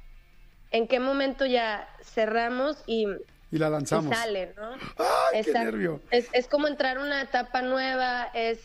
[0.71, 3.05] en qué momento ya cerramos y,
[3.51, 4.15] Y la y lanzamos.
[4.15, 4.71] sale, ¿no?
[4.73, 4.79] ¡Ay,
[5.33, 5.59] qué Exacto.
[5.71, 6.01] nervio!
[6.11, 8.59] Es, es como entrar a una etapa nueva, es,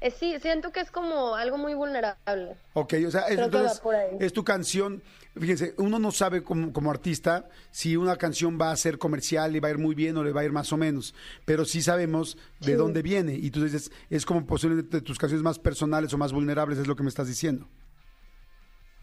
[0.00, 2.56] es sí, siento que es como algo muy vulnerable.
[2.74, 3.80] Ok, o sea, es, entonces
[4.20, 5.02] es tu canción.
[5.34, 9.60] Fíjense, uno no sabe como, como artista si una canción va a ser comercial y
[9.60, 11.14] va a ir muy bien o le va a ir más o menos,
[11.46, 12.72] pero sí sabemos de Sí.
[12.74, 16.78] dónde viene y tú dices, es como posiblemente tus canciones más personales o más vulnerables,
[16.78, 17.66] es lo que me estás diciendo.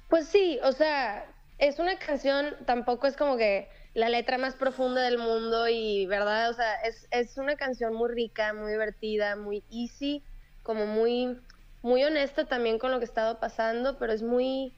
[0.07, 1.25] Pues sí, o sea,
[1.59, 6.49] es una canción, tampoco es como que la letra más profunda del mundo y, ¿verdad?
[6.49, 10.23] O sea, es, es una canción muy rica, muy divertida, muy easy,
[10.63, 11.37] como muy
[11.81, 14.73] muy honesta también con lo que he estado pasando, pero es muy,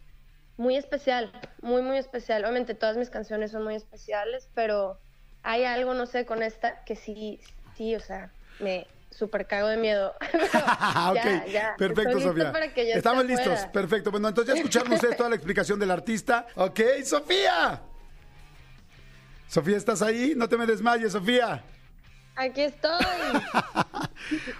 [0.57, 2.43] muy especial, muy, muy especial.
[2.43, 4.99] Obviamente todas mis canciones son muy especiales, pero
[5.43, 7.39] hay algo, no sé, con esta que sí,
[7.75, 10.13] sí, o sea, me super cago de miedo.
[11.11, 12.51] Ok, ya, perfecto, estoy Sofía.
[12.51, 14.11] para que ya esté Estamos listos, perfecto.
[14.11, 16.47] Bueno, entonces ya escucharon ustedes toda la explicación del artista.
[16.55, 17.81] Ok, Sofía.
[19.47, 20.33] Sofía, ¿estás ahí?
[20.35, 21.63] No te me desmayes, Sofía.
[22.35, 22.91] Aquí estoy.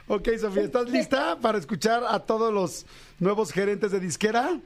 [0.08, 2.86] Ok, Sofía, ¿estás lista para escuchar a todos los
[3.20, 4.60] nuevos gerentes de disquera?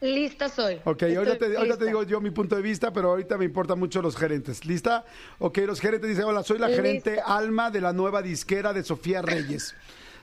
[0.00, 0.80] Lista soy.
[0.84, 3.78] Ok, ahorita te, ahorita te digo yo mi punto de vista, pero ahorita me importan
[3.78, 4.64] mucho los gerentes.
[4.64, 5.04] ¿Lista?
[5.38, 6.82] Ok, los gerentes dicen, hola, soy la Lista.
[6.82, 9.74] gerente Alma de la nueva disquera de Sofía Reyes.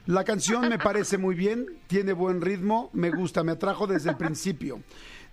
[0.07, 4.15] La canción me parece muy bien, tiene buen ritmo, me gusta, me atrajo desde el
[4.15, 4.81] principio.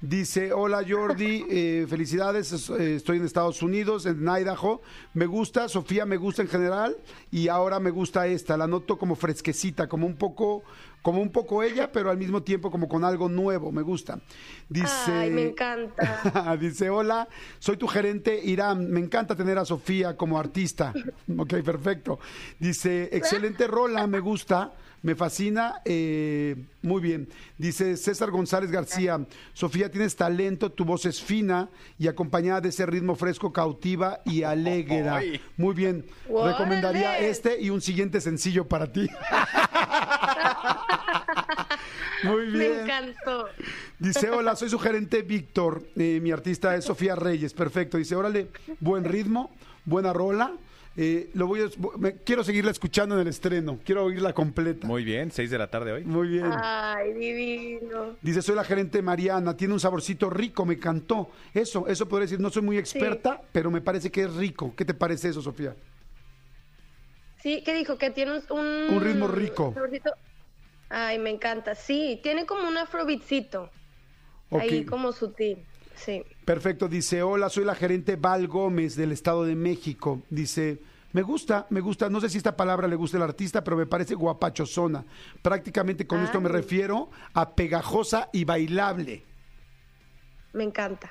[0.09, 4.83] Dice, hola Jordi, eh, felicidades, es- eh, estoy en Estados Unidos, en Idaho,
[5.15, 6.95] me gusta, Sofía me gusta en general
[7.31, 10.63] y ahora me gusta esta, la noto como fresquecita, como un poco,
[11.01, 14.21] como un poco ella, pero al mismo tiempo como con algo nuevo, me gusta.
[14.69, 16.55] Dice, Ay, me encanta.
[16.61, 17.27] Dice, hola,
[17.59, 18.91] soy tu gerente Irán.
[18.91, 20.93] Me encanta tener a Sofía como artista.
[21.35, 22.19] ok, perfecto.
[22.59, 25.83] Dice, excelente rola, me gusta, me fascina.
[25.85, 27.29] eh, muy bien.
[27.59, 29.21] Dice César González García,
[29.53, 34.45] Sofía, tienes talento, tu voz es fina y acompañada de ese ritmo fresco, cautiva y
[34.45, 35.21] alegra.
[35.59, 36.07] Muy bien.
[36.27, 39.07] Recomendaría este y un siguiente sencillo para ti.
[42.25, 42.59] Muy bien.
[42.59, 43.49] Me encantó.
[43.99, 47.99] Dice, hola, soy su gerente Víctor, eh, mi artista es Sofía Reyes, perfecto.
[47.99, 48.49] Dice, órale,
[48.81, 50.55] buen ritmo, buena rola.
[50.97, 51.65] Eh, lo voy a,
[51.99, 54.87] me- quiero seguirla escuchando en el estreno, quiero oírla completa.
[54.87, 56.03] Muy, Muy bien, 6 de la tarde hoy.
[56.05, 56.51] bien.
[56.53, 58.17] Ay, divino.
[58.23, 61.31] Dice, soy la gerente Mariana, tiene un saborcito rico, me encantó.
[61.53, 64.73] Eso, eso podría decir, no soy muy experta, pero me parece que es rico.
[64.77, 65.75] ¿Qué te parece eso, Sofía?
[67.43, 67.99] Sí, ¿qué dijo?
[67.99, 68.67] Que tiene un...
[68.95, 69.73] Un, ritmo rico.
[69.75, 70.11] saborcito.
[70.89, 71.75] Ay, me encanta.
[71.75, 73.69] Sí, tiene como un afrobeatcito.
[74.51, 75.59] Ahí como sutil.
[75.97, 76.23] Sí.
[76.45, 80.23] Perfecto, dice, hola, soy la gerente Val Gómez del Estado de México.
[80.29, 80.79] Dice,
[81.13, 83.87] me gusta, me gusta, no sé si esta palabra le gusta al artista, pero me
[83.87, 85.07] parece guapachosona.
[85.41, 89.25] Prácticamente con esto me refiero a pegajosa y bailable.
[90.53, 91.11] Me encanta.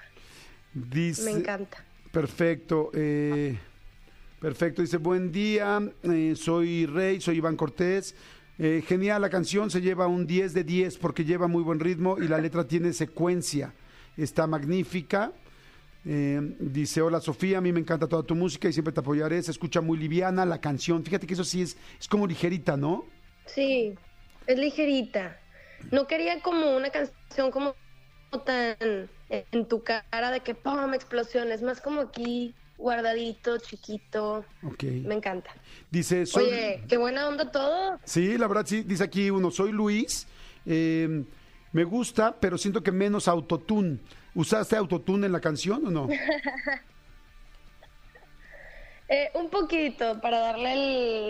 [0.74, 1.84] Dice, Me encanta.
[2.12, 3.58] Perfecto, eh,
[4.39, 8.13] perfecto, dice, buen día, eh, soy Rey, soy Iván Cortés.
[8.60, 12.17] Eh, genial, la canción se lleva un 10 de 10 porque lleva muy buen ritmo
[12.19, 13.74] y la letra tiene secuencia.
[14.17, 15.32] Está magnífica.
[16.06, 19.41] Eh, dice, hola Sofía, a mí me encanta toda tu música y siempre te apoyaré.
[19.41, 21.04] Se escucha muy liviana la canción.
[21.04, 23.06] Fíjate que eso sí es, es como ligerita, ¿no?
[23.45, 23.95] Sí,
[24.47, 25.39] es ligerita.
[25.91, 27.76] No quería como una canción como
[28.45, 28.76] tan
[29.30, 30.93] en tu cara de que ¡pum!
[30.93, 31.62] explosiones.
[31.62, 34.45] Más como aquí, guardadito, chiquito.
[34.63, 34.84] Ok.
[34.84, 35.52] Me encanta.
[35.89, 36.45] Dice, soy...
[36.45, 37.99] Oye, qué buena onda todo.
[38.04, 40.28] Sí, la verdad sí, dice aquí uno, soy Luis,
[40.65, 41.23] eh,
[41.73, 43.99] me gusta, pero siento que menos autotune.
[44.36, 46.07] ¿Usaste autotune en la canción o no?
[49.09, 50.73] Eh, un poquito para darle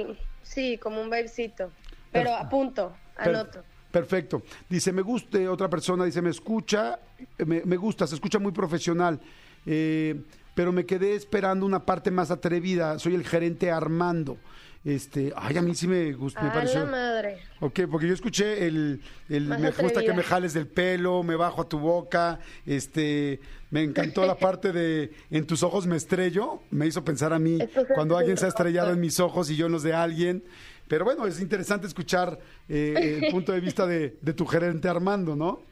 [0.01, 0.19] el...
[0.43, 1.71] Sí, como un babecito.
[2.11, 3.63] Pero Perf- a punto, Per- anoto.
[3.91, 4.43] perfecto.
[4.69, 6.99] Dice, me gusta, otra persona dice, me escucha,
[7.37, 9.19] eh, me, me gusta, se escucha muy profesional,
[9.65, 10.21] eh,
[10.53, 12.99] pero me quedé esperando una parte más atrevida.
[12.99, 14.37] Soy el gerente Armando.
[14.85, 16.81] Este, ay, a mí sí me gusta, me pareció.
[16.81, 17.37] la madre.
[17.61, 21.37] Ok, porque yo escuché el, el Más me gusta que me jales del pelo, me
[21.37, 26.63] bajo a tu boca, este, me encantó la parte de en tus ojos me estrello,
[26.69, 27.59] me hizo pensar a mí
[27.95, 30.43] cuando alguien se ha estrellado en mis ojos y yo en los de alguien.
[30.89, 35.33] Pero bueno, es interesante escuchar eh, el punto de vista de, de tu gerente Armando,
[35.33, 35.63] ¿no?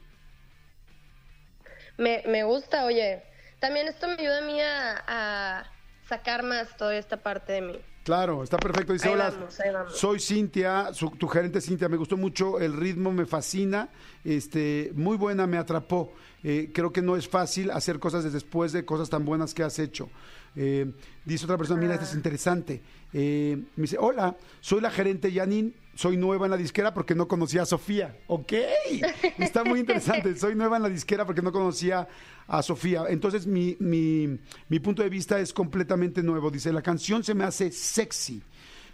[1.98, 3.24] Me, me gusta, oye.
[3.60, 5.72] También esto me ayuda a mí a, a
[6.08, 7.80] sacar más toda esta parte de mí.
[8.12, 8.92] Claro, está perfecto.
[8.92, 13.10] Dice, Ahí hola, vamos, soy Cintia, su- tu gerente Cintia, me gustó mucho, el ritmo
[13.14, 13.88] me fascina,
[14.26, 16.12] este, muy buena, me atrapó.
[16.44, 19.64] Eh, creo que no es fácil hacer cosas desde después de cosas tan buenas que
[19.64, 20.10] has hecho.
[20.58, 20.92] Eh,
[21.24, 22.82] dice otra persona, mira, esto es interesante.
[23.14, 27.28] Eh, me dice, hola, soy la gerente Janine, soy nueva en la disquera porque no
[27.28, 28.18] conocía a Sofía.
[28.28, 28.54] Ok,
[29.38, 30.36] está muy interesante.
[30.40, 32.08] Soy nueva en la disquera porque no conocía
[32.48, 33.06] a Sofía.
[33.10, 36.50] Entonces mi, mi, mi punto de vista es completamente nuevo.
[36.50, 38.42] Dice, la canción se me hace sexy,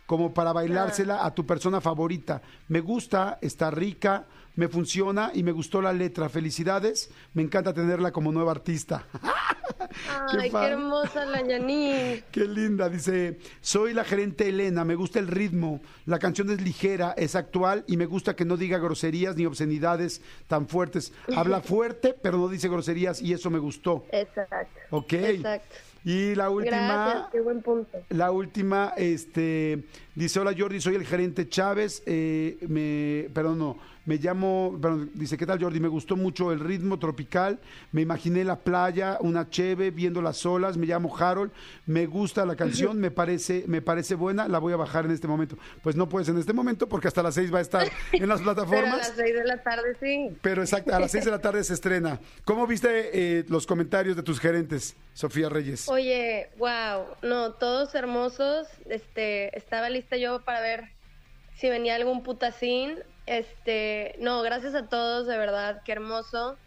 [0.06, 2.42] como para bailársela a tu persona favorita.
[2.68, 6.30] Me gusta, está rica, me funciona y me gustó la letra.
[6.30, 9.06] Felicidades, me encanta tenerla como nueva artista.
[10.10, 12.24] Ay, qué, hermosa la Yanin.
[12.32, 17.14] Qué linda, dice, soy la gerente Elena, me gusta el ritmo, la canción es ligera,
[17.18, 21.14] es actual y me gusta que no diga groserías ni obscenidades tan fuertes.
[21.36, 24.06] Habla fuerte, pero no dice groserías y eso me gustó.
[24.12, 24.80] Exacto.
[24.92, 25.14] Ok.
[25.14, 25.76] Exacto.
[26.06, 27.98] Y la última, Gracias, qué buen punto.
[28.10, 29.84] la última, este,
[30.16, 35.38] dice, hola Jordi, soy el gerente Chávez, eh, me, perdón, no, Me llamo, perdón, dice,
[35.38, 35.80] ¿qué tal Jordi?
[35.82, 37.60] Me gustó mucho el ritmo tropical,
[37.92, 41.52] me imaginé la playa, una cheve, viendo las olas, me llamo Harold,
[41.86, 45.28] me gusta la canción, me parece, me parece buena, la voy a bajar en este
[45.28, 45.58] momento.
[45.84, 48.40] Pues no puedes en este momento porque hasta las seis va a estar en las
[48.40, 48.98] Pero a plataformas.
[48.98, 50.30] las seis de la tarde sí.
[50.42, 52.20] Pero exacto, a las 6 de la tarde se estrena.
[52.46, 55.90] ¿Cómo viste eh, los comentarios de tus gerentes, Sofía Reyes?
[55.90, 58.68] Oye, wow, no, todos hermosos.
[58.90, 60.92] Este, estaba lista yo para ver
[61.56, 62.96] si venía algún putacín.
[63.28, 66.58] Este, no, gracias a todos, de verdad, qué hermoso.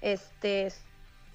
[0.00, 0.70] Este,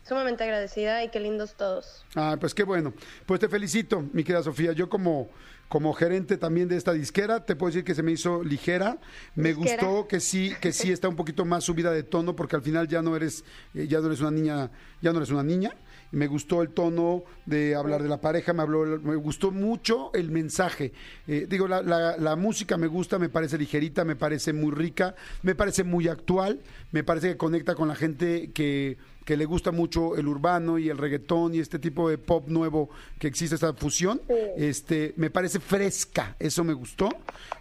[0.08, 2.06] sumamente agradecida y qué lindos todos.
[2.16, 2.94] Ah, pues qué bueno.
[3.26, 4.74] Pues te felicito, mi querida Sofía.
[4.74, 5.30] Yo como,
[5.70, 8.98] como gerente también de esta disquera, te puedo decir que se me hizo ligera.
[9.34, 9.84] Me Disquera.
[9.88, 12.88] gustó que sí, que sí está un poquito más subida de tono, porque al final
[12.88, 13.44] ya no eres,
[13.74, 14.70] eh, ya no eres una niña,
[15.02, 15.74] ya no eres una niña.
[16.12, 20.32] Me gustó el tono de hablar de la pareja, me habló, me gustó mucho el
[20.32, 20.92] mensaje.
[21.28, 25.16] Eh, digo, la, la- la música me gusta, me parece ligerita, me parece muy rica,
[25.44, 28.98] me parece muy actual, me parece que conecta con la gente que,
[29.30, 32.90] que le gusta mucho el urbano y el reggaetón y este tipo de pop nuevo
[33.20, 34.20] que existe, esta fusión.
[34.58, 37.10] Este, me parece fresca, eso me gustó.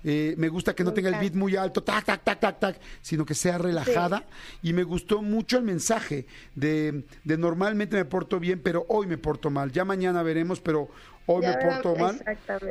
[0.02, 2.80] Eh, me gusta que no tenga el beat muy alto, tac, tac, tac, tac, tac,
[3.02, 4.24] sino que sea relajada.
[4.62, 9.18] Y me gustó mucho el mensaje de, de normalmente me porto bien, pero hoy me
[9.18, 9.70] porto mal.
[9.70, 10.88] Ya mañana veremos, pero
[11.28, 12.24] hoy Ya me porto mal.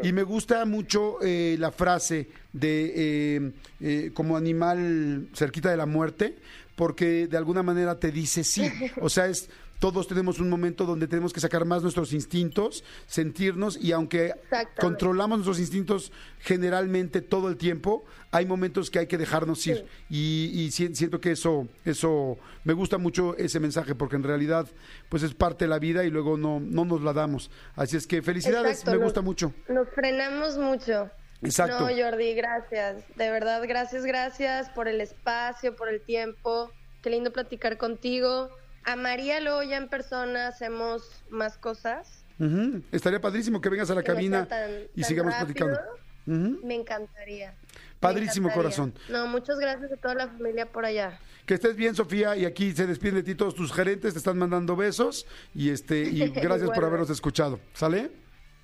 [0.03, 5.85] Y me gusta mucho eh, la frase de eh, eh, como animal cerquita de la
[5.85, 6.35] muerte,
[6.77, 8.71] porque de alguna manera te dice sí.
[9.01, 13.77] O sea, es todos tenemos un momento donde tenemos que sacar más nuestros instintos, sentirnos
[13.77, 14.33] y aunque
[14.79, 20.49] controlamos nuestros instintos generalmente todo el tiempo, hay momentos que hay que dejarnos ir y,
[20.51, 24.67] y si- siento que eso eso me gusta mucho ese mensaje porque en realidad
[25.09, 27.51] pues es parte de la vida y luego no no nos la damos.
[27.75, 29.53] Así es que felicidades, Exacto, me nos- gusta mucho.
[29.69, 31.11] Nos frenamos mucho.
[31.43, 31.79] Exacto.
[31.79, 33.03] No, Jordi, gracias.
[33.15, 36.71] De verdad, gracias, gracias por el espacio, por el tiempo.
[37.01, 38.49] Qué lindo platicar contigo.
[38.83, 42.23] A María luego ya en persona hacemos más cosas.
[42.39, 42.81] Ujú.
[42.91, 45.65] Estaría padrísimo que vengas a la Que cabina tan- y tan sigamos rápido.
[45.67, 45.79] platicando.
[46.25, 47.51] Me encantaría.
[47.51, 48.53] Me Padrísimo, encantaría.
[48.77, 48.93] corazón.
[49.09, 51.19] No, muchas gracias a toda la familia por allá.
[51.45, 54.37] Que estés bien, Sofía, y aquí se despiden de ti todos tus gerentes, te están
[54.37, 57.59] mandando besos y este y gracias por habernos escuchado.
[57.73, 58.11] ¿Sale?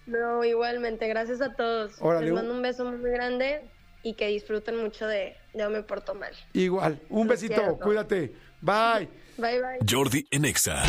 [0.05, 1.93] No, igualmente, gracias a todos.
[1.99, 3.61] Órale, Les mando un beso muy grande
[4.03, 6.31] y que disfruten mucho de de Yo me porto mal.
[6.53, 6.99] Igual.
[7.09, 7.77] Un Los besito, quiero.
[7.77, 8.33] cuídate.
[8.61, 9.07] Bye.
[9.37, 9.79] Bye, bye.
[9.89, 10.83] Jordi en Exa.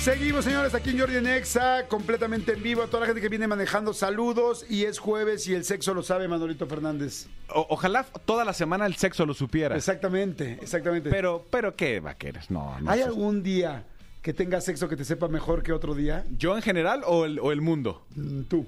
[0.00, 2.82] Seguimos, señores, aquí en Jordi en Exa, completamente en vivo.
[2.82, 4.66] A toda la gente que viene manejando, saludos.
[4.68, 7.26] Y es jueves y el sexo lo sabe Manolito Fernández.
[7.48, 9.74] O- ojalá toda la semana el sexo lo supiera.
[9.76, 11.08] Exactamente, exactamente.
[11.08, 12.78] Pero, pero qué vaqueras, no.
[12.80, 13.84] no ¿Hay algún día
[14.24, 16.24] que tengas sexo que te sepa mejor que otro día?
[16.38, 18.04] ¿Yo en general o el, o el mundo?
[18.16, 18.66] Mm, Tú.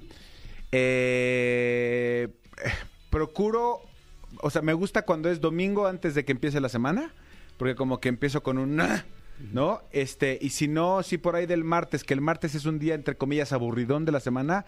[0.71, 2.29] Eh,
[2.63, 2.71] eh,
[3.11, 3.81] procuro,
[4.43, 7.11] o sea, me gusta cuando es domingo antes de que empiece la semana,
[7.57, 8.79] porque como que empiezo con un...
[8.81, 9.05] "Ah",
[9.53, 9.81] ¿No?
[9.93, 12.95] Este, y si no, si por ahí del martes, que el martes es un día,
[12.95, 14.65] entre comillas, aburridón de la semana,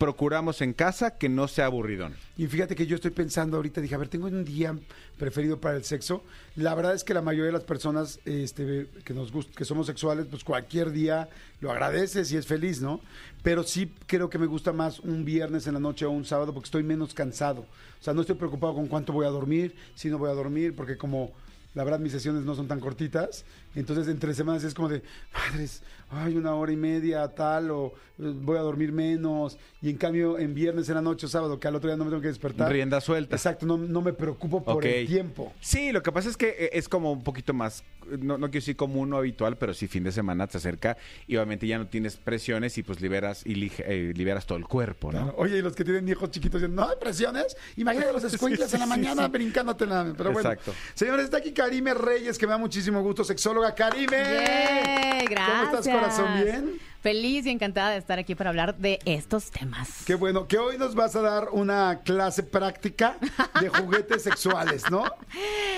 [0.00, 2.14] procuramos en casa que no sea aburridón.
[2.38, 4.74] Y fíjate que yo estoy pensando ahorita, dije, a ver, tengo un día
[5.18, 6.24] preferido para el sexo.
[6.56, 9.86] La verdad es que la mayoría de las personas este, que nos gust- que somos
[9.86, 11.28] sexuales, pues cualquier día
[11.60, 13.02] lo agradeces y es feliz, ¿no?
[13.42, 16.54] Pero sí creo que me gusta más un viernes en la noche o un sábado
[16.54, 17.60] porque estoy menos cansado.
[18.00, 20.74] O sea, no estoy preocupado con cuánto voy a dormir, si no voy a dormir,
[20.74, 21.30] porque como
[21.74, 25.02] la verdad mis sesiones no son tan cortitas, entonces entre semanas es como de,
[25.32, 29.96] madres, ay, una hora y media, tal, o eh, voy a dormir menos, y en
[29.96, 32.22] cambio en viernes en la noche o sábado, que al otro día no me tengo
[32.22, 32.70] que despertar.
[32.70, 33.36] Rienda suelta.
[33.36, 35.52] Exacto, no, no me preocupo por el tiempo.
[35.60, 38.62] Sí, lo que pasa es que eh, es como un poquito más, no, no quiero
[38.62, 41.86] decir como uno habitual, pero sí fin de semana te acerca y obviamente ya no
[41.86, 45.32] tienes presiones y pues liberas y eh, liberas todo el cuerpo, ¿no?
[45.36, 47.56] Oye, y los que tienen hijos chiquitos dicen, no hay presiones.
[47.76, 49.30] Imagínate los escuincles sí, en la mañana sí.
[49.30, 50.12] brincándote en la...
[50.16, 50.74] Pero bueno, Exacto.
[50.94, 53.22] señores, está aquí Karime Reyes, que me da muchísimo gusto,
[53.60, 53.74] sexóloga.
[53.74, 55.26] Karime.
[55.28, 55.68] Gracias.
[55.68, 56.44] ¿Cómo estás, corazón?
[56.44, 56.80] ¿Bien?
[57.02, 60.04] Feliz y encantada de estar aquí para hablar de estos temas.
[60.04, 63.16] Qué bueno, que hoy nos vas a dar una clase práctica
[63.58, 65.04] de juguetes sexuales, ¿no?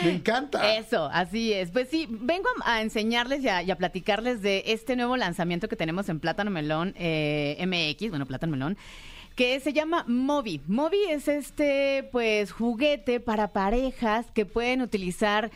[0.02, 0.74] Me encanta.
[0.74, 1.70] Eso, así es.
[1.70, 5.68] Pues sí, vengo a, a enseñarles y a, y a platicarles de este nuevo lanzamiento
[5.68, 8.76] que tenemos en Plátano Melón eh, MX, bueno, Plátano Melón,
[9.36, 10.60] que se llama Movi.
[10.66, 15.52] Movi es este, pues, juguete para parejas que pueden utilizar,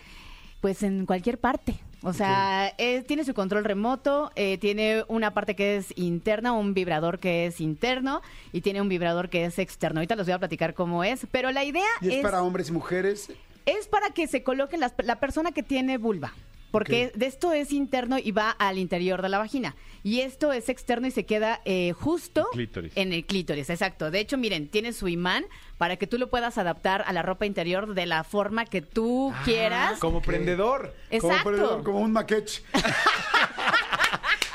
[0.61, 1.75] pues, en cualquier parte.
[2.03, 6.73] O sea, eh, tiene su control remoto, eh, tiene una parte que es interna, un
[6.75, 9.99] vibrador que es interno y tiene un vibrador que es externo.
[10.01, 12.73] Ahorita les voy a platicar cómo es, pero la idea Y es, para hombres y
[12.73, 13.31] mujeres.
[13.65, 16.33] es para que se coloque las- la persona que tiene vulva.
[16.71, 19.77] Porque de esto es interno y va al interior de la vagina.
[20.03, 22.93] Y esto es externo y se queda eh, justo Clítoris.
[22.97, 24.11] en el clítoris, exacto.
[24.11, 25.45] De hecho, miren, tiene su imán
[25.79, 29.33] para que tú lo puedas adaptar a la ropa interior de la forma que tú
[29.45, 29.99] quieras.
[29.99, 30.95] Como prendedor.
[31.21, 31.51] Como, Exacto.
[31.77, 32.61] por- como un maquetch.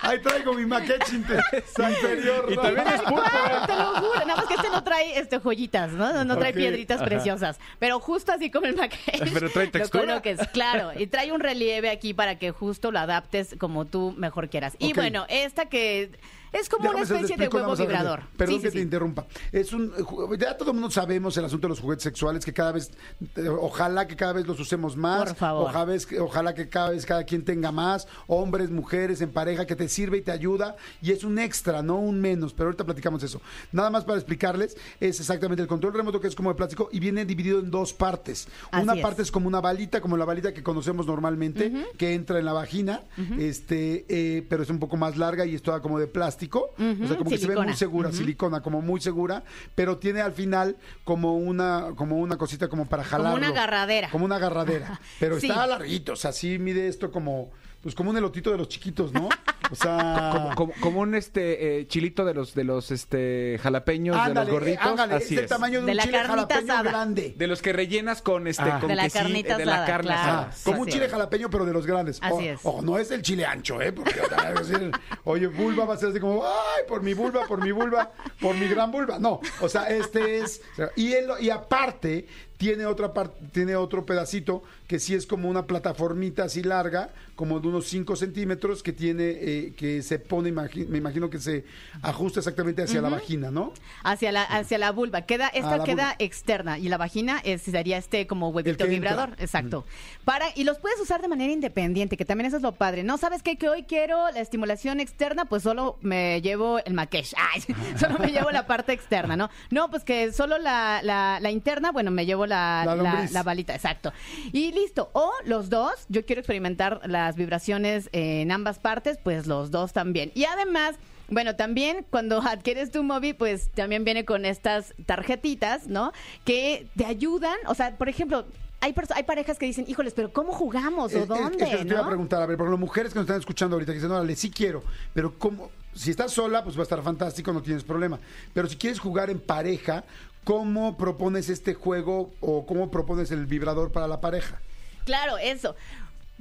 [0.02, 1.43] Ahí traigo mi maquetch inter-
[1.78, 2.45] interior.
[2.52, 2.62] Y ¿no?
[2.62, 3.24] también es cual,
[3.68, 4.20] te lo juro.
[4.26, 6.12] Nada más que este no trae este, joyitas, ¿no?
[6.14, 7.60] No, no trae piedritas preciosas.
[7.80, 9.32] Pero justo así como el maquillaje.
[9.34, 10.06] Pero trae lo textura.
[10.06, 10.91] coloques, claro.
[10.97, 14.76] Y trae un relieve aquí para que justo lo adaptes como tú mejor quieras.
[14.80, 16.12] Y bueno, esta que
[16.52, 18.22] es como una especie de huevo vibrador.
[18.38, 18.84] Perdón Sí, sí, que te sí.
[18.84, 19.26] interrumpa.
[19.52, 19.91] Es un
[20.38, 22.91] ya todo el mundo sabemos el asunto de los juguetes sexuales que cada vez
[23.36, 25.30] eh, ojalá que cada vez los usemos más.
[25.30, 25.70] Por favor.
[25.70, 29.88] Ojalá, ojalá que cada vez cada quien tenga más, hombres, mujeres en pareja que te
[29.88, 33.41] sirve y te ayuda y es un extra, no un menos, pero ahorita platicamos eso.
[33.72, 36.99] Nada más para explicarles, es exactamente el control remoto que es como de plástico y
[36.99, 38.47] viene dividido en dos partes.
[38.72, 39.02] Así una es.
[39.02, 42.54] parte es como una balita, como la balita que conocemos normalmente, que entra en la
[42.54, 43.04] vagina,
[43.39, 47.08] este, eh, pero es un poco más larga y es toda como de plástico, o
[47.08, 49.44] sea, como que se ve muy segura, silicona, como muy segura,
[49.76, 53.38] pero tiene al final como una, como una cosita como para jalarlo.
[53.38, 54.10] una agarradera.
[54.10, 55.48] Como una agarradera, pero Sí.
[55.48, 57.52] está larguito, o sea, sí mide esto como,
[57.82, 59.28] pues como un elotito de los chiquitos, ¿no?
[59.72, 60.30] O sea...
[60.34, 64.52] Como, como- como un este eh, chilito de los de los este jalapeños de Ándale,
[64.52, 64.86] los gorditos.
[64.86, 65.50] ándale, Así es del es.
[65.50, 66.90] tamaño de, De un la chile carnita jalapeño asada.
[66.90, 67.34] grande.
[67.38, 68.80] De los que rellenas con este Ah.
[68.80, 70.22] con De la quesillo, carnita de la asada, carne claro.
[70.22, 70.50] asada.
[70.52, 71.12] Ah, como un chile es.
[71.12, 72.20] jalapeño, pero de los grandes.
[72.22, 72.60] Así O- es.
[72.64, 73.92] Ojo, no es el chile ancho, ¿eh?
[73.94, 74.14] Porque
[74.60, 74.92] decir,
[75.24, 78.12] oye, vulva va a ser así como, ay, por mi vulva, por mi vulva,
[78.42, 79.18] por mi gran vulva.
[79.20, 80.62] No, o sea, este es.
[80.78, 82.28] o y, él, y aparte,
[82.62, 87.59] tiene otra parte, tiene otro pedacito que sí es como una plataformita así larga, como
[87.59, 91.66] de unos 5 centímetros, que tiene, eh, que se pone, imagi- me imagino que se
[92.03, 93.74] ajusta exactamente hacia la vagina, ¿no?
[94.03, 95.24] Hacia la, hacia la vulva.
[95.24, 96.16] Queda, esta la queda vulva.
[96.20, 98.86] externa y la vagina es, sería este como huevito entra.
[98.86, 99.30] vibrador.
[99.39, 99.86] Exacto.
[100.24, 103.01] Para, y los puedes usar de manera independiente, que también eso es lo padre.
[103.01, 103.55] No sabes qué?
[103.55, 107.34] que hoy quiero la estimulación externa, pues solo me llevo el maquesh.
[107.53, 107.64] Ay,
[107.99, 109.49] solo me llevo la parte externa, ¿no?
[109.72, 113.32] No, pues que solo la, la, la interna, bueno, me llevo la, La la, lombriz.
[113.32, 114.14] la balita, exacto.
[114.52, 115.10] Y listo.
[115.14, 120.32] O los dos, yo quiero experimentar las vibraciones en ambas partes, pues los dos también.
[120.36, 120.95] Y además.
[121.34, 126.12] Bueno, también cuando adquieres tu móvil, pues también viene con estas tarjetitas, ¿no?
[126.43, 128.43] Que te ayudan, o sea, por ejemplo,
[128.82, 131.66] hay, hay parejas que dicen, híjoles, pero ¿cómo jugamos o Es- es- dónde?
[131.66, 133.99] te iba a preguntar, a ver, por las mujeres que nos están escuchando ahorita, que
[133.99, 134.84] dicen, órale, sí quiero,
[135.14, 135.70] pero ¿cómo?
[135.93, 138.20] Si estás sola, pues va a estar fantástico, no tienes problema.
[138.54, 140.04] Pero si quieres jugar en pareja,
[140.44, 144.60] ¿cómo propones este juego o cómo propones el vibrador para la pareja?
[145.06, 145.76] Claro, eso.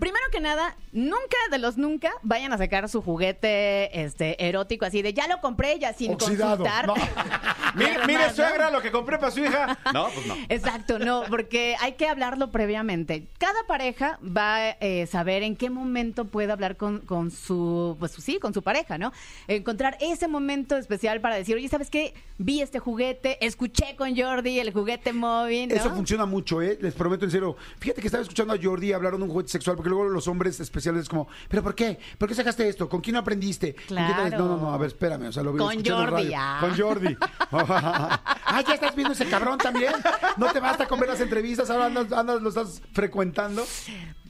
[0.01, 5.03] Primero que nada, nunca de los nunca vayan a sacar su juguete este erótico así
[5.03, 6.65] de ya lo compré ya sin Oxidado.
[6.65, 6.87] consultar.
[6.87, 6.95] No.
[8.07, 9.79] Mire, suegra, lo que compré para su hija.
[9.93, 10.37] No, pues no.
[10.49, 13.29] Exacto, no, porque hay que hablarlo previamente.
[13.39, 18.13] Cada pareja va a eh, saber en qué momento puede hablar con, con su, pues
[18.13, 19.13] sí, con su pareja, ¿no?
[19.49, 22.15] Encontrar ese momento especial para decir, oye, ¿sabes qué?
[22.39, 25.75] Vi este juguete, escuché con Jordi el juguete móvil, ¿no?
[25.75, 26.79] Eso funciona mucho, ¿eh?
[26.81, 27.57] Les prometo en serio.
[27.79, 30.59] Fíjate que estaba escuchando a Jordi hablar de un juguete sexual, porque luego los hombres
[30.61, 31.99] especiales es como, ¿pero por qué?
[32.17, 32.89] ¿Por qué sacaste esto?
[32.89, 33.75] ¿Con quién aprendiste?
[33.75, 34.39] ¿Con quién tal?" Claro.
[34.39, 36.59] No, no, no, a ver, espérame, o sea, lo vi Con Jordi, ah.
[36.61, 37.17] Con Jordi.
[37.51, 39.93] ah, ya estás viendo ese cabrón también.
[40.37, 43.65] No te basta con ver las entrevistas, ahora andas, andas- lo estás frecuentando.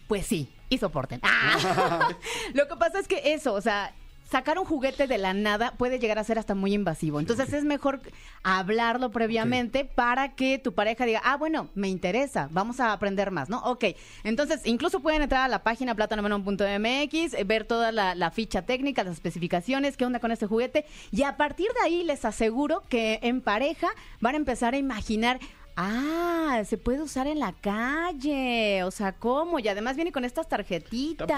[0.08, 1.20] Pues sí, y soporten.
[1.22, 2.08] Ah.
[2.54, 3.94] Lo que pasa es que eso, o sea,
[4.30, 7.20] sacar un juguete de la nada puede llegar a ser hasta muy invasivo.
[7.20, 8.00] Entonces es mejor
[8.42, 13.48] hablarlo previamente para que tu pareja diga, ah, bueno, me interesa, vamos a aprender más,
[13.48, 13.58] ¿no?
[13.64, 13.84] Ok,
[14.24, 19.02] entonces incluso pueden entrar a la página plátanomelon.mx, eh, ver toda la, la ficha técnica,
[19.02, 23.18] las especificaciones, qué onda con este juguete, y a partir de ahí les aseguro que
[23.22, 23.88] en pareja
[24.20, 25.40] van a empezar a imaginar
[25.82, 28.84] Ah, se puede usar en la calle.
[28.84, 29.58] O sea, ¿cómo?
[29.58, 31.30] Y además viene con estas tarjetitas.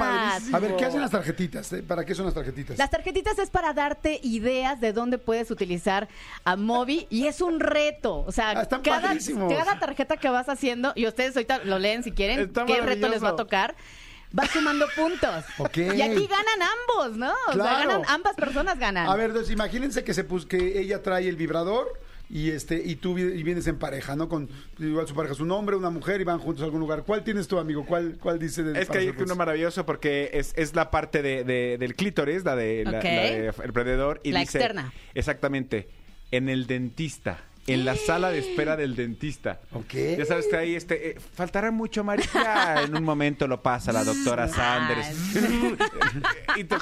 [0.52, 1.72] A ver, ¿qué hacen las tarjetitas?
[1.72, 1.82] eh?
[1.82, 2.76] ¿Para qué son las tarjetitas?
[2.76, 6.08] Las tarjetitas es para darte ideas de dónde puedes utilizar
[6.44, 8.24] a Mobi y es un reto.
[8.26, 9.52] O sea, Ah, están cada, padrísimos.
[9.52, 13.08] cada tarjeta que vas haciendo, y ustedes ahorita lo leen si quieren, Está qué reto
[13.08, 13.36] les va a maravilloso.
[13.36, 13.74] tocar.
[14.36, 15.44] Va sumando puntos.
[15.58, 15.76] Ok.
[15.76, 16.62] Y aquí ganan
[16.96, 17.30] ambos, ¿no?
[17.48, 17.88] O sea, Claro.
[17.90, 19.06] ganan, ambas personas ganan.
[19.06, 21.92] A ver, entonces imagínense que se pus- que ella trae el vibrador
[22.34, 24.26] y este y tú y vienes en pareja, ¿no?
[24.28, 27.04] Con igual su pareja es un hombre, una mujer y van juntos a algún lugar.
[27.04, 27.84] ¿Cuál tienes tú, amigo?
[27.84, 29.36] ¿Cuál cuál dice de Es que hay hacer uno pues?
[29.38, 33.52] maravilloso porque es, es la parte de, de- del clítoris, la de, la- la de
[33.62, 34.20] el predador.
[34.24, 34.92] Y La dice, externa.
[35.14, 35.88] Exactamente.
[36.30, 37.38] En el dentista.
[37.66, 39.60] En la sala de espera del dentista.
[39.72, 39.92] Ok.
[40.18, 42.24] Ya sabes que ahí este, eh, faltará mucho, María.
[42.84, 45.36] En un momento lo pasa la doctora Sanders.
[46.56, 46.76] y tú,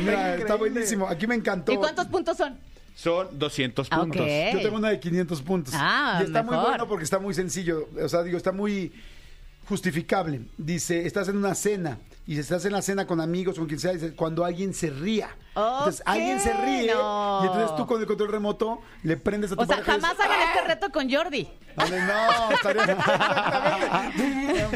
[0.00, 1.08] mira, está buenísimo.
[1.08, 1.72] Aquí me encantó.
[1.72, 2.58] ¿Y cuántos puntos son?
[2.94, 4.26] Son 200 Ah, puntos.
[4.52, 5.74] Yo tengo una de 500 puntos.
[5.76, 7.88] Ah, y está muy bueno porque está muy sencillo.
[8.02, 8.92] O sea, digo, está muy
[9.68, 10.42] justificable.
[10.58, 13.92] Dice, estás en una cena y estás en la cena con amigos, con quien sea,
[13.92, 15.30] dice, cuando alguien se ría.
[15.54, 17.40] Entonces, Ok, alguien se ríe no.
[17.42, 20.12] y entonces tú con el control remoto le prendes a tu O sea, pareja jamás
[20.12, 21.48] dices, hagan este reto con Jordi.
[21.76, 24.66] Dale, no, estaría exactamente.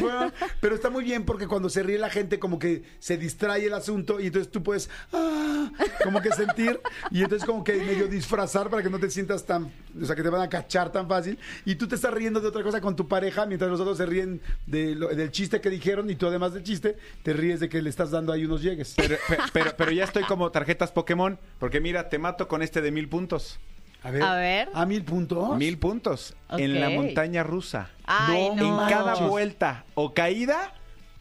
[0.59, 3.73] Pero está muy bien porque cuando se ríe la gente como que se distrae el
[3.73, 5.69] asunto y entonces tú puedes ah,
[6.03, 6.79] como que sentir
[7.11, 9.71] y entonces como que medio disfrazar para que no te sientas tan,
[10.01, 12.47] o sea, que te van a cachar tan fácil y tú te estás riendo de
[12.47, 15.69] otra cosa con tu pareja mientras los otros se ríen de lo- del chiste que
[15.69, 18.61] dijeron y tú además del chiste te ríes de que le estás dando ahí unos
[18.61, 18.93] llegues.
[18.95, 22.81] Pero, pe- pero, pero ya estoy como tarjetas Pokémon, porque mira, te mato con este
[22.81, 23.57] de mil puntos.
[24.03, 24.21] A ver.
[24.21, 24.69] A ver.
[24.73, 25.57] ¿A mil puntos?
[25.57, 26.35] Mil puntos.
[26.49, 27.89] En la montaña rusa.
[28.05, 28.83] Ay, No no.
[28.83, 29.27] En cada manches.
[29.29, 30.73] vuelta o caída,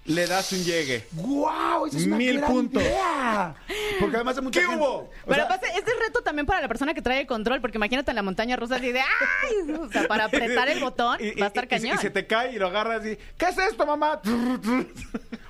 [0.05, 1.07] le das un llegue.
[1.13, 1.87] ¡Guau!
[1.87, 2.83] Esa es una Mil gran puntos.
[2.83, 3.55] idea.
[4.01, 5.11] Porque además hay mucha ¿Qué gente- hubo?
[5.25, 7.79] Pero sea, aparte, este es reto también para la persona que trae el control, porque
[7.79, 9.71] imagínate en la montaña rusa así de ¡ay!
[9.81, 11.95] O sea, para apretar el botón Y- y- va a estar y- cañón.
[11.97, 14.21] Y se te cae y lo agarras y ¿qué es esto, mamá?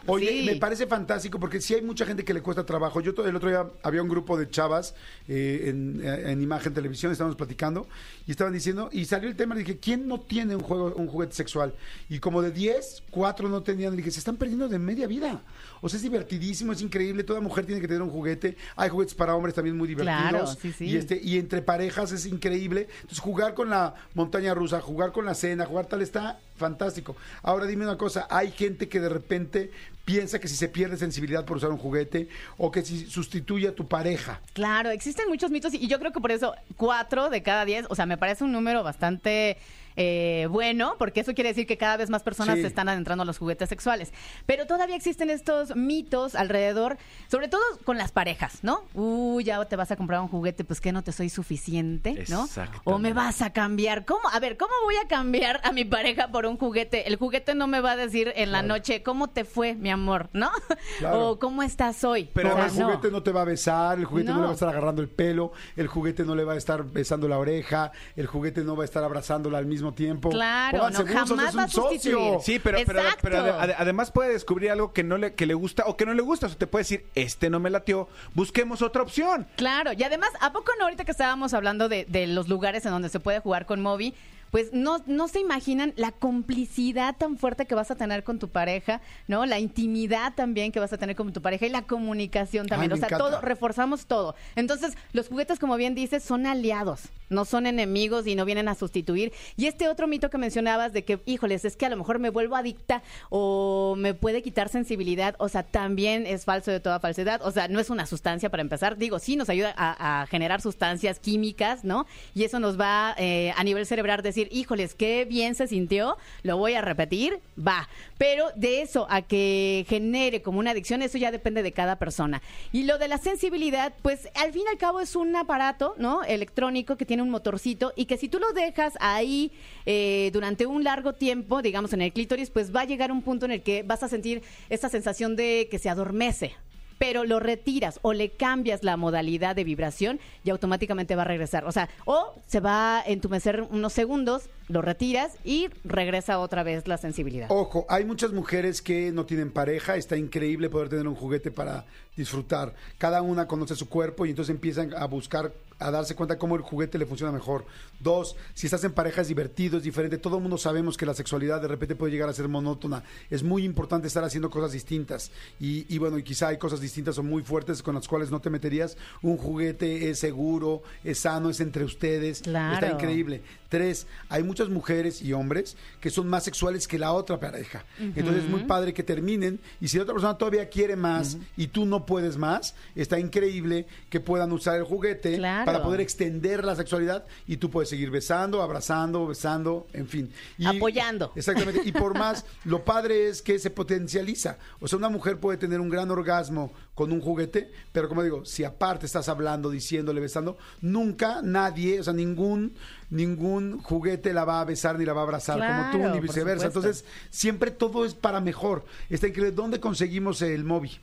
[0.07, 0.47] Oye, Sí.
[0.47, 3.01] me parece fantástico porque sí hay mucha gente que le cuesta trabajo.
[3.01, 4.95] Yo todo el otro día había un grupo de chavas
[5.29, 7.87] eh, en, eh, en imagen televisión, estábamos platicando
[8.27, 11.07] y estaban diciendo, y salió el tema, le dije, ¿quién no tiene un juego, un
[11.07, 11.75] juguete sexual?
[12.09, 15.43] Y como de 10, 4 no tenían, le dije, se están perdiendo de media vida.
[15.81, 18.57] O sea, es divertidísimo, es increíble, toda mujer tiene que tener un juguete.
[18.77, 20.21] Hay juguetes para hombres también muy divertidos.
[20.31, 20.87] Claro, sí, sí.
[20.87, 22.89] Y este, y entre parejas es increíble.
[22.97, 27.15] Entonces, jugar con la montaña rusa, jugar con la cena, jugar tal está fantástico.
[27.43, 29.71] Ahora dime una cosa, hay gente que de repente
[30.07, 33.75] piensa que si se pierde sensibilidad por usar un juguete o que si sustituye a
[33.75, 34.41] tu pareja.
[34.55, 37.95] Claro, existen muchos mitos y yo creo que por eso cuatro de cada diez, o
[37.95, 39.59] sea, me parece un número bastante
[39.97, 42.61] eh, bueno, porque eso quiere decir que cada vez más personas Sí.
[42.61, 44.13] se están adentrando a los juguetes sexuales.
[44.45, 46.99] Pero todavía existen estos mitos alrededor,
[47.29, 48.83] sobre todo con las parejas, ¿no?
[48.95, 52.47] Uh, ya te vas a comprar un juguete, pues que no te soy suficiente, ¿no?
[52.85, 54.05] O me vas a cambiar.
[54.05, 54.29] ¿Cómo?
[54.31, 57.09] A ver, ¿cómo voy a cambiar a mi pareja por un juguete?
[57.09, 59.96] El juguete no me va a decir en la noche, ¿cómo te fue, mi amor?
[60.33, 60.51] ¿No?
[60.99, 61.17] Claro.
[61.31, 62.31] O ¿cómo estás hoy?
[62.35, 63.23] Pero O sea, el juguete no.
[63.23, 64.35] te va a besar, el juguete no.
[64.37, 64.41] No.
[64.43, 67.27] le va a estar agarrando el pelo, el juguete no le va a estar besando
[67.29, 70.29] la oreja, el juguete no va a estar abrazándola al mismo tiempo.
[70.31, 71.91] Claro, Pónganse no, buzos, jamás es va a un socio.
[71.91, 72.39] sustituir.
[72.43, 75.55] Sí, pero, pero, pero ade- ade- además puede descubrir algo que no le, que le
[75.55, 76.47] gusta o que no le gusta.
[76.47, 79.47] O sea, te puede decir, este no me latió, busquemos otra opción.
[79.57, 82.93] Claro, y además, ¿a poco no ahorita que estábamos hablando de, de los lugares en
[82.93, 84.15] donde se puede jugar con Moby?
[84.51, 88.49] Pues no, no se imaginan la complicidad tan fuerte que vas a tener con tu
[88.49, 89.47] pareja, ¿no?
[89.47, 92.93] La intimidad también que vas a tener con tu pareja y la comunicación también.
[92.93, 93.25] Ay, o sea, encanta.
[93.25, 94.35] todo, reforzamos todo.
[94.55, 98.75] Entonces, los juguetes, como bien dices, son aliados, no son enemigos y no vienen a
[98.75, 99.33] sustituir.
[99.57, 102.31] Y este otro mito que mencionabas de que, híjoles, es que a lo mejor me
[102.31, 107.43] vuelvo adicta o me puede quitar sensibilidad, o sea, también es falso de toda falsedad.
[107.43, 108.97] O sea, no es una sustancia para empezar.
[108.97, 112.07] Digo, sí nos ayuda a, a generar sustancias químicas, ¿no?
[112.35, 116.57] Y eso nos va eh, a nivel cerebral decir, híjoles, qué bien se sintió, lo
[116.57, 117.89] voy a repetir, va.
[118.18, 122.43] Pero de eso a que genere como una adicción, eso ya depende de cada persona.
[122.72, 126.22] Y lo de la sensibilidad, pues al fin y al cabo es un aparato, ¿no?
[126.24, 129.51] Electrónico que tiene un motorcito y que si tú lo dejas ahí
[129.87, 133.47] eh, durante un largo tiempo, digamos en el clítoris, pues va a llegar un punto
[133.47, 136.55] en el que vas a sentir esta sensación de que se adormece.
[136.99, 141.65] Pero lo retiras o le cambias la modalidad de vibración y automáticamente va a regresar.
[141.65, 146.89] O sea, o se va a entumecer unos segundos, lo retiras y regresa otra vez
[146.89, 147.47] la sensibilidad.
[147.51, 151.85] Ojo, hay muchas mujeres que no tienen pareja, está increíble poder tener un juguete para
[152.17, 152.75] disfrutar.
[152.99, 156.62] Cada una conoce su cuerpo y entonces empiezan a buscar, a darse cuenta cómo el
[156.62, 157.67] juguete le funciona mejor.
[158.01, 160.17] Dos, si estás en pareja es divertido, es diferente.
[160.17, 163.03] Todo el mundo sabemos que la sexualidad de repente puede llegar a ser monótona.
[163.29, 165.31] Es muy importante estar haciendo cosas distintas.
[165.61, 168.41] Y, y bueno, y quizá hay cosas distintas o muy fuertes con las cuales no
[168.41, 168.97] te meterías.
[169.21, 172.41] Un juguete es seguro, es sano, es entre ustedes.
[172.41, 172.75] Claro.
[172.75, 173.43] Está increíble.
[173.69, 177.85] Tres, hay muchas mujeres y hombres que son más sexuales que la otra pareja.
[177.99, 181.69] Entonces es muy padre que terminen y si la otra persona todavía quiere más y
[181.69, 185.65] tú no puedes más, está increíble que puedan usar el juguete Claro.
[185.67, 190.31] para poder extender la sexualidad y tú puedes seguir besando, abrazando, besando, en fin.
[190.59, 191.33] Y- Apoyando.
[191.37, 191.83] Exactamente.
[191.85, 194.59] Y por más, lo padre es que se potencializa.
[194.81, 198.45] O sea, una mujer puede tener un gran orgasmo con un juguete, pero como digo,
[198.45, 202.75] si aparte estás hablando, diciéndole, besando, nunca nadie, o sea, ningún
[203.11, 206.67] ningún juguete la va a besar ni la va a abrazar como tú ni viceversa.
[206.67, 208.85] Entonces, siempre todo es para mejor.
[209.09, 209.53] Está increíble.
[209.53, 210.99] ¿Dónde conseguimos el móvil?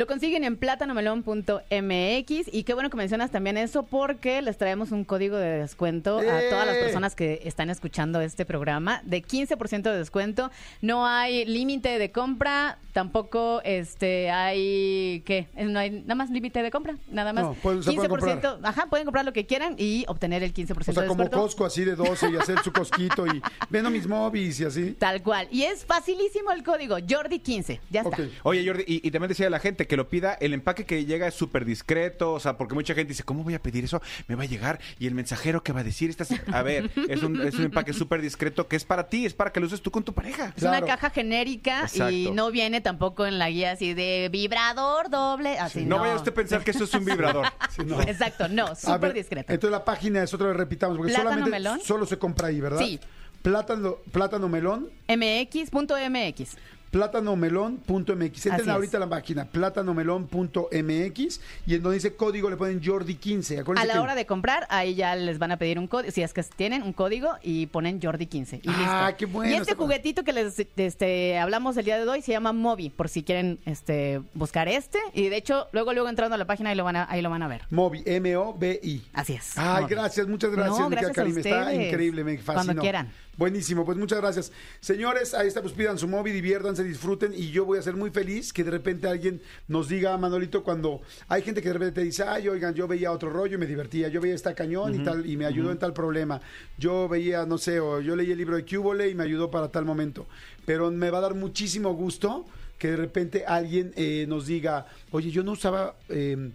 [0.00, 5.04] Lo consiguen en plátanomelón.mx y qué bueno que mencionas también eso porque les traemos un
[5.04, 6.84] código de descuento a todas las ¡Eh!
[6.84, 10.50] personas que están escuchando este programa de 15% de descuento.
[10.80, 15.48] No hay límite de compra, tampoco este hay ¿qué?
[15.54, 17.44] No hay nada más límite de compra, nada más.
[17.44, 18.58] No, pueden 15%, comprar.
[18.62, 21.40] ajá, pueden comprar lo que quieran y obtener el 15% O sea, de como descuento.
[21.42, 24.92] Costco así de 12 y hacer su cosquito y vendo mis movies y así.
[24.92, 25.46] Tal cual.
[25.50, 27.80] Y es facilísimo el código, Jordi15.
[27.90, 28.16] Ya está.
[28.44, 31.04] Oye, Jordi, y, y también decía a la gente que lo pida, el empaque que
[31.04, 34.00] llega es súper discreto, o sea, porque mucha gente dice, ¿cómo voy a pedir eso?
[34.28, 36.30] Me va a llegar, y el mensajero que va a decir, Estás...
[36.52, 39.52] a ver, es un, es un empaque súper discreto que es para ti, es para
[39.52, 40.54] que lo uses tú con tu pareja.
[40.56, 45.58] Es una caja genérica y no viene tampoco en la guía así de vibrador doble.
[45.58, 46.02] Así No, no.
[46.02, 47.46] vaya usted a pensar que eso es un vibrador.
[47.70, 48.00] Sí, no.
[48.02, 49.52] Exacto, no, súper discreto.
[49.52, 51.80] Entonces la página es otra vez repitamos, porque Plátano solamente melón.
[51.80, 52.78] solo se compra ahí, ¿verdad?
[52.78, 53.00] Sí.
[53.42, 56.56] Plátano, plátano melón, mx.mx.
[56.90, 57.90] plátanomelón.mx.
[58.10, 58.68] Entren Así es.
[58.68, 63.58] ahorita a la página plátanomelón.mx y en donde dice código le ponen Jordi15.
[63.58, 66.22] A Acuérdense la hora de comprar, ahí ya les van a pedir un código, si
[66.22, 68.60] es que tienen un código y ponen Jordi15.
[68.62, 69.16] Y Ah, listo.
[69.18, 72.52] qué bueno, Y este juguetito que les este, hablamos el día de hoy se llama
[72.52, 74.98] Mobi, por si quieren este, buscar este.
[75.14, 77.30] Y de hecho, luego luego entrando a la página ahí lo van a, ahí lo
[77.30, 77.62] van a ver.
[77.70, 79.02] Mobi, M-O-B-I.
[79.12, 79.56] Así es.
[79.56, 79.94] Ay, Mobi.
[79.94, 81.38] gracias, muchas gracias, No, gracias a Karim.
[81.38, 82.64] Está increíble, me fascinó.
[82.64, 83.10] Cuando quieran.
[83.36, 84.52] Buenísimo, pues muchas gracias.
[84.80, 88.10] Señores, ahí está, pues pidan su móvil, diviértanse, disfruten y yo voy a ser muy
[88.10, 92.04] feliz que de repente alguien nos diga, Manolito, cuando hay gente que de repente te
[92.04, 95.04] dice, ay, oigan, yo veía otro rollo y me divertía, yo veía esta cañón y
[95.04, 96.40] tal, y me ayudó en tal problema.
[96.76, 99.68] Yo veía, no sé, o yo leí el libro de Cúbole y me ayudó para
[99.68, 100.26] tal momento.
[100.66, 102.44] Pero me va a dar muchísimo gusto
[102.80, 105.94] que de repente alguien eh, nos diga, oye, yo no usaba...
[106.08, 106.50] eh,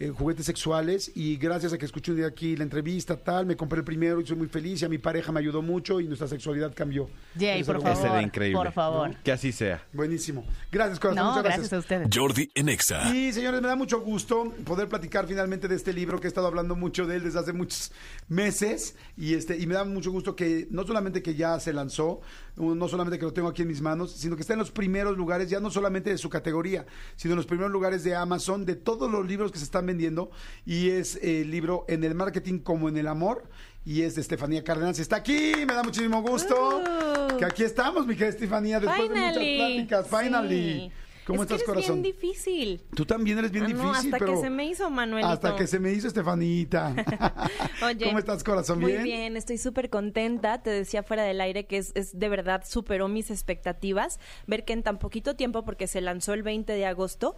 [0.00, 3.56] eh, juguetes sexuales y gracias a que escuché un día aquí la entrevista tal, me
[3.56, 6.06] compré el primero y soy muy feliz y a mi pareja me ayudó mucho y
[6.06, 7.10] nuestra sexualidad cambió.
[7.36, 8.12] Jay, por favor.
[8.12, 8.58] De increíble.
[8.58, 9.16] Por favor.
[9.24, 9.82] Que así sea.
[9.92, 10.44] Buenísimo.
[10.70, 11.24] Gracias, corazón.
[11.24, 11.72] No, muchas gracias gracias.
[11.72, 12.08] a ustedes.
[12.14, 13.12] Jordi en Exa.
[13.12, 16.46] Y señores, me da mucho gusto poder platicar finalmente de este libro que he estado
[16.46, 17.90] hablando mucho de él desde hace muchos
[18.28, 22.20] meses y este y me da mucho gusto que no solamente que ya se lanzó,
[22.54, 25.16] no solamente que lo tengo aquí en mis manos, sino que está en los primeros
[25.16, 28.76] lugares, ya no solamente de su categoría, sino en los primeros lugares de Amazon, de
[28.76, 30.30] todos los libros que se están vendiendo
[30.64, 33.44] y es el libro En el marketing como en el amor
[33.84, 34.98] y es de Estefanía Cárdenas.
[34.98, 36.80] Está aquí, me da muchísimo gusto.
[36.80, 37.36] Uh.
[37.38, 40.06] Que aquí estamos, mi querida Estefanía, después de muchas pláticas.
[40.08, 40.80] Finally.
[40.80, 40.92] Sí.
[41.28, 42.02] ¿Cómo es que estás, eres corazón?
[42.02, 42.82] bien difícil.
[42.94, 44.34] Tú también eres bien Ah, difícil, no, hasta pero...
[44.34, 45.28] que se me hizo, Manuelito.
[45.32, 46.94] Hasta que se me hizo Estefanita.
[47.84, 48.80] Oye, ¿Cómo estás, corazón?
[48.80, 49.04] Muy ¿Bien?
[49.04, 50.62] bien, estoy súper contenta.
[50.62, 54.18] Te decía fuera del aire que es, es de verdad superó mis expectativas.
[54.46, 57.36] Ver que en tan poquito tiempo, porque se lanzó el 20 de agosto,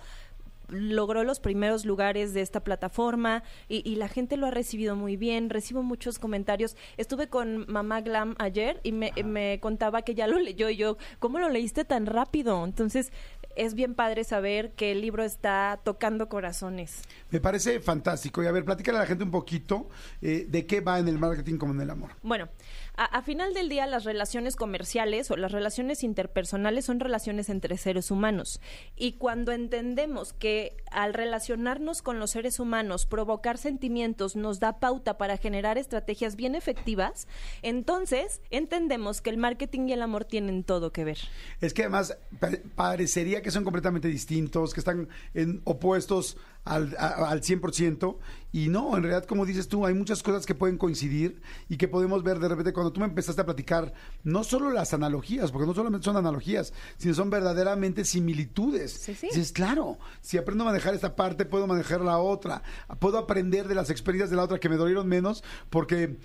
[0.69, 5.17] logró los primeros lugares de esta plataforma y, y la gente lo ha recibido muy
[5.17, 5.51] bien.
[5.51, 6.77] Recibo muchos comentarios.
[6.97, 10.97] Estuve con Mamá Glam ayer y me, me contaba que ya lo leyó y yo,
[11.19, 12.65] ¿cómo lo leíste tan rápido?
[12.65, 13.13] Entonces,
[13.57, 17.03] es bien padre saber que el libro está tocando corazones.
[17.31, 18.43] Me parece fantástico.
[18.43, 19.89] Y a ver, platícale a la gente un poquito
[20.23, 22.11] eh, de qué va en el marketing como en el amor.
[22.23, 22.49] Bueno,
[22.97, 28.11] a, final del día las relaciones comerciales o las relaciones interpersonales son relaciones entre seres
[28.11, 28.61] humanos.
[28.97, 35.17] Y cuando entendemos que al relacionarnos con los seres humanos, provocar sentimientos nos da pauta
[35.19, 37.27] para generar estrategias bien efectivas,
[37.63, 41.19] entonces entendemos que el marketing y el amor tienen todo que ver.
[41.61, 47.31] Es que además pa- parecería que son completamente distintos, que están en opuestos al, a-
[47.31, 48.17] al 100%.
[48.53, 51.87] Y no, en realidad, como dices tú, hay muchas cosas que pueden coincidir y que
[51.87, 53.93] podemos ver de repente cuando tú me empezaste a platicar,
[54.25, 58.91] no solo las analogías, porque no solamente son analogías, sino son verdaderamente similitudes.
[58.93, 59.29] Sí, sí.
[59.29, 62.63] Dices, claro, si aprendo a manejar esta parte, puedo manejar la otra.
[62.99, 66.17] Puedo aprender de las experiencias de la otra que me dolieron menos, porque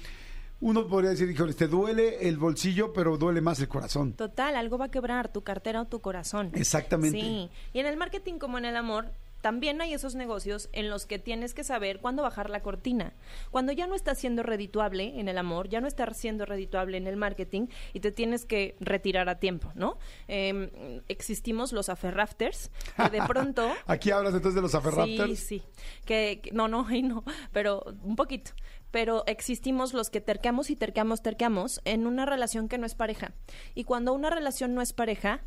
[0.61, 4.13] uno podría decir, híjole, te duele el bolsillo, pero duele más el corazón.
[4.13, 6.49] Total, algo va a quebrar tu cartera o tu corazón.
[6.53, 7.19] Exactamente.
[7.19, 9.05] Sí, y en el marketing como en el amor,
[9.45, 13.13] también hay esos negocios en los que tienes que saber cuándo bajar la cortina.
[13.51, 17.05] Cuando ya no está siendo redituable en el amor, ya no está siendo redituable en
[17.05, 19.99] el marketing y te tienes que retirar a tiempo, ¿no?
[20.27, 23.71] Eh, existimos los aferrafters, que de pronto...
[23.85, 25.37] Aquí hablas entonces de los aferraptors.
[25.37, 25.63] Sí, sí.
[26.05, 27.23] Que, que- no, no, no,
[27.53, 28.49] pero un poquito.
[28.89, 33.33] Pero existimos los que tercamos y tercamos, tercamos en una relación que no es pareja.
[33.75, 35.43] Y cuando una relación no es pareja,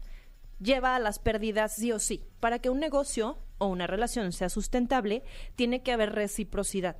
[0.61, 2.25] lleva a las pérdidas sí o sí.
[2.41, 5.23] Para que un negocio o una relación sea sustentable,
[5.57, 6.97] tiene que haber reciprocidad.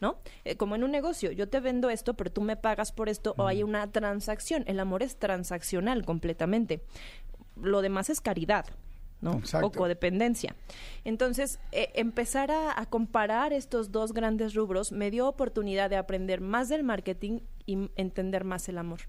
[0.00, 0.18] ¿No?
[0.44, 3.34] Eh, como en un negocio, yo te vendo esto, pero tú me pagas por esto,
[3.38, 4.64] o hay una transacción.
[4.66, 6.82] El amor es transaccional completamente.
[7.56, 8.66] Lo demás es caridad.
[9.24, 9.38] ¿no?
[9.38, 9.68] Exacto.
[9.68, 10.54] O codependencia.
[11.04, 16.42] Entonces, eh, empezar a, a comparar estos dos grandes rubros me dio oportunidad de aprender
[16.42, 19.00] más del marketing y entender más el amor.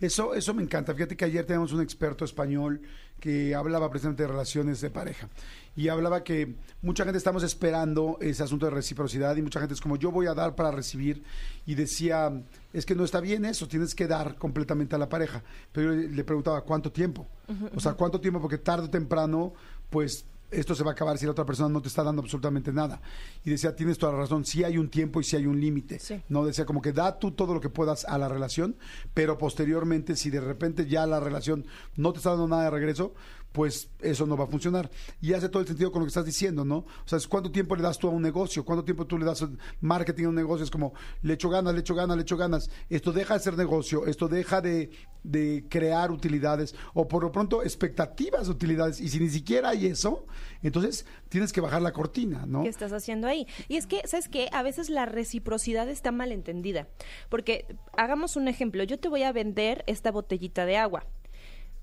[0.00, 0.94] Eso, eso me encanta.
[0.94, 2.82] Fíjate que ayer tenemos un experto español
[3.20, 5.28] que hablaba precisamente de relaciones de pareja.
[5.74, 9.80] Y hablaba que mucha gente estamos esperando ese asunto de reciprocidad y mucha gente es
[9.80, 11.22] como yo voy a dar para recibir.
[11.66, 12.32] Y decía,
[12.72, 15.42] es que no está bien eso, tienes que dar completamente a la pareja.
[15.72, 17.26] Pero yo le preguntaba, ¿cuánto tiempo?
[17.74, 18.40] O sea, ¿cuánto tiempo?
[18.40, 19.52] Porque tarde o temprano,
[19.90, 22.72] pues esto se va a acabar si la otra persona no te está dando absolutamente
[22.72, 23.00] nada.
[23.44, 25.98] Y decía, tienes toda la razón, sí hay un tiempo y sí hay un límite.
[25.98, 26.22] Sí.
[26.28, 28.76] No decía como que da tú todo lo que puedas a la relación,
[29.14, 31.66] pero posteriormente si de repente ya la relación
[31.96, 33.14] no te está dando nada de regreso,
[33.56, 34.90] pues eso no va a funcionar.
[35.18, 36.80] Y hace todo el sentido con lo que estás diciendo, ¿no?
[36.80, 39.24] O sea, es cuánto tiempo le das tú a un negocio, cuánto tiempo tú le
[39.24, 39.46] das
[39.80, 40.92] marketing a un negocio, es como
[41.22, 42.68] le echo ganas, le echo ganas, le echo ganas.
[42.90, 44.90] Esto deja de ser negocio, esto deja de,
[45.22, 49.00] de crear utilidades o por lo pronto expectativas de utilidades.
[49.00, 50.26] Y si ni siquiera hay eso,
[50.62, 52.62] entonces tienes que bajar la cortina, ¿no?
[52.62, 53.46] ¿Qué estás haciendo ahí?
[53.68, 54.50] Y es que, ¿sabes qué?
[54.52, 56.88] A veces la reciprocidad está mal entendida.
[57.30, 57.64] Porque,
[57.96, 61.06] hagamos un ejemplo, yo te voy a vender esta botellita de agua.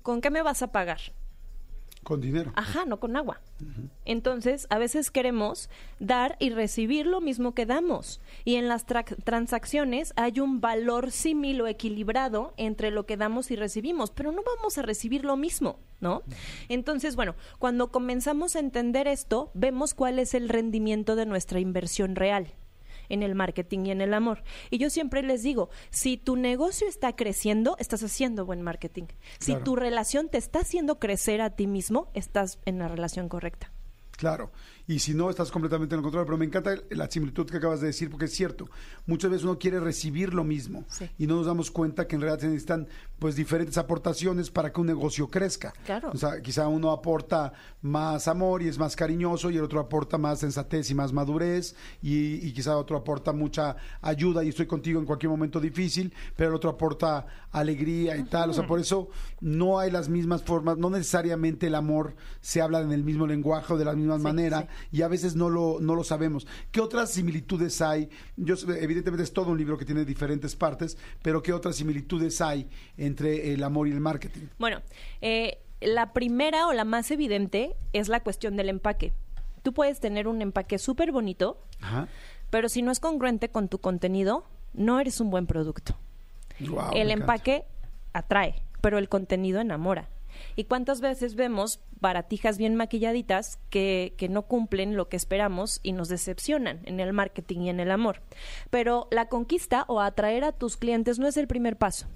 [0.02, 1.00] ¿Con qué me vas a pagar?
[2.04, 2.52] Con dinero.
[2.54, 3.40] Ajá, no con agua.
[4.04, 8.20] Entonces, a veces queremos dar y recibir lo mismo que damos.
[8.44, 13.50] Y en las tra- transacciones hay un valor símil o equilibrado entre lo que damos
[13.50, 16.22] y recibimos, pero no vamos a recibir lo mismo, ¿no?
[16.68, 22.16] Entonces, bueno, cuando comenzamos a entender esto, vemos cuál es el rendimiento de nuestra inversión
[22.16, 22.52] real
[23.08, 24.42] en el marketing y en el amor.
[24.70, 29.04] Y yo siempre les digo, si tu negocio está creciendo, estás haciendo buen marketing.
[29.38, 29.64] Si Claro.
[29.64, 33.70] tu relación te está haciendo crecer a ti mismo, estás en la relación correcta.
[34.12, 34.52] Claro.
[34.86, 36.26] Y si no, estás completamente en el control.
[36.26, 38.68] Pero me encanta la similitud que acabas de decir, porque es cierto.
[39.06, 41.08] Muchas veces uno quiere recibir lo mismo Sí.
[41.18, 42.86] y no nos damos cuenta que en realidad se necesitan
[43.18, 45.72] pues diferentes aportaciones para que un negocio crezca.
[45.86, 46.10] Claro.
[46.12, 50.18] O sea, quizá uno aporta más amor y es más cariñoso y el otro aporta
[50.18, 55.00] más sensatez y más madurez y, y quizá otro aporta mucha ayuda y estoy contigo
[55.00, 58.50] en cualquier momento difícil, pero el otro aporta alegría y tal.
[58.50, 59.08] O sea, por eso
[59.40, 63.72] no hay las mismas formas, no necesariamente el amor se habla en el mismo lenguaje
[63.72, 64.66] o de la misma Sí, manera sí.
[64.92, 66.46] Y a veces no lo, no lo sabemos.
[66.70, 68.08] ¿Qué otras similitudes hay?
[68.36, 72.68] Yo, evidentemente es todo un libro que tiene diferentes partes, pero ¿qué otras similitudes hay
[72.96, 74.48] entre el amor y el marketing?
[74.58, 74.82] Bueno,
[75.20, 79.12] eh, la primera o la más evidente es la cuestión del empaque.
[79.62, 82.08] Tú puedes tener un empaque súper bonito, Ajá.
[82.50, 84.44] pero si no es congruente con tu contenido,
[84.74, 85.96] no eres un buen producto.
[86.58, 87.12] El encanta.
[87.12, 87.64] empaque
[88.12, 90.08] atrae, pero el contenido enamora.
[90.56, 95.92] ¿Y cuántas veces vemos baratijas bien maquilladitas que, que no cumplen lo que esperamos y
[95.92, 98.22] nos decepcionan en el marketing y en el amor?
[98.70, 102.06] Pero la conquista o atraer a tus clientes no es el primer paso.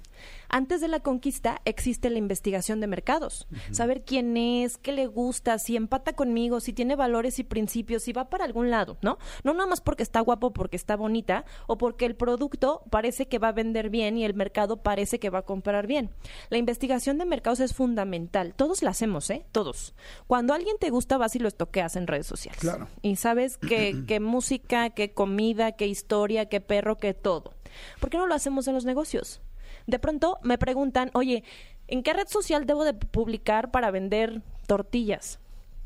[0.49, 3.47] Antes de la conquista existe la investigación de mercados.
[3.71, 8.13] Saber quién es, qué le gusta, si empata conmigo, si tiene valores y principios, si
[8.13, 9.17] va para algún lado, ¿no?
[9.43, 13.39] No nada más porque está guapo, porque está bonita o porque el producto parece que
[13.39, 16.09] va a vender bien y el mercado parece que va a comprar bien.
[16.49, 18.53] La investigación de mercados es fundamental.
[18.55, 19.45] Todos la hacemos, ¿eh?
[19.51, 19.93] Todos.
[20.27, 22.59] Cuando alguien te gusta, vas y lo estoqueas en redes sociales.
[22.59, 22.87] Claro.
[23.01, 27.53] Y sabes que, que música, que comida, que historia, que perro, que todo.
[27.99, 29.41] ¿Por qué no lo hacemos en los negocios?
[29.89, 31.43] De pronto me preguntan, oye,
[31.87, 35.39] ¿en qué red social debo de publicar para vender tortillas?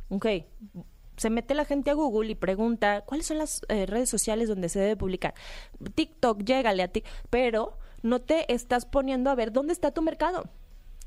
[0.09, 0.27] Ok,
[1.15, 4.67] se mete la gente a Google y pregunta, ¿cuáles son las eh, redes sociales donde
[4.67, 5.33] se debe publicar?
[5.95, 10.49] TikTok, llégale a ti, pero no te estás poniendo a ver dónde está tu mercado.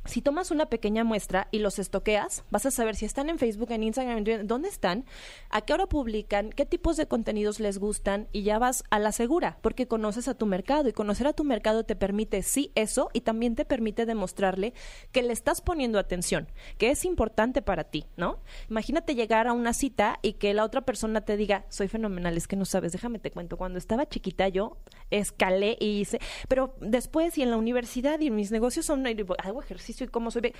[0.07, 3.71] Si tomas una pequeña muestra y los estoqueas, vas a saber si están en Facebook,
[3.71, 5.05] en Instagram, en Twitter, dónde están,
[5.51, 9.13] a qué hora publican, qué tipos de contenidos les gustan y ya vas a la
[9.13, 13.11] segura, porque conoces a tu mercado y conocer a tu mercado te permite sí eso
[13.13, 14.75] y también te permite demostrarle
[15.13, 16.49] que le estás poniendo atención,
[16.79, 18.39] que es importante para ti, ¿no?
[18.71, 22.47] Imagínate llegar a una cita y que la otra persona te diga, soy fenomenal, es
[22.47, 24.77] que no sabes, déjame te cuento, cuando estaba chiquita yo
[25.11, 29.63] escalé y hice, pero después y en la universidad y en mis negocios son, hago
[29.63, 30.55] ejercicio y cómo soy.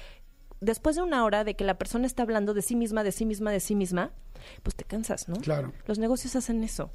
[0.61, 3.27] Después de una hora de que la persona está hablando de sí misma, de sí
[3.27, 4.13] misma, de sí misma,
[4.63, 5.37] pues te cansas, ¿no?
[5.37, 5.73] Claro.
[5.87, 6.91] Los negocios hacen eso.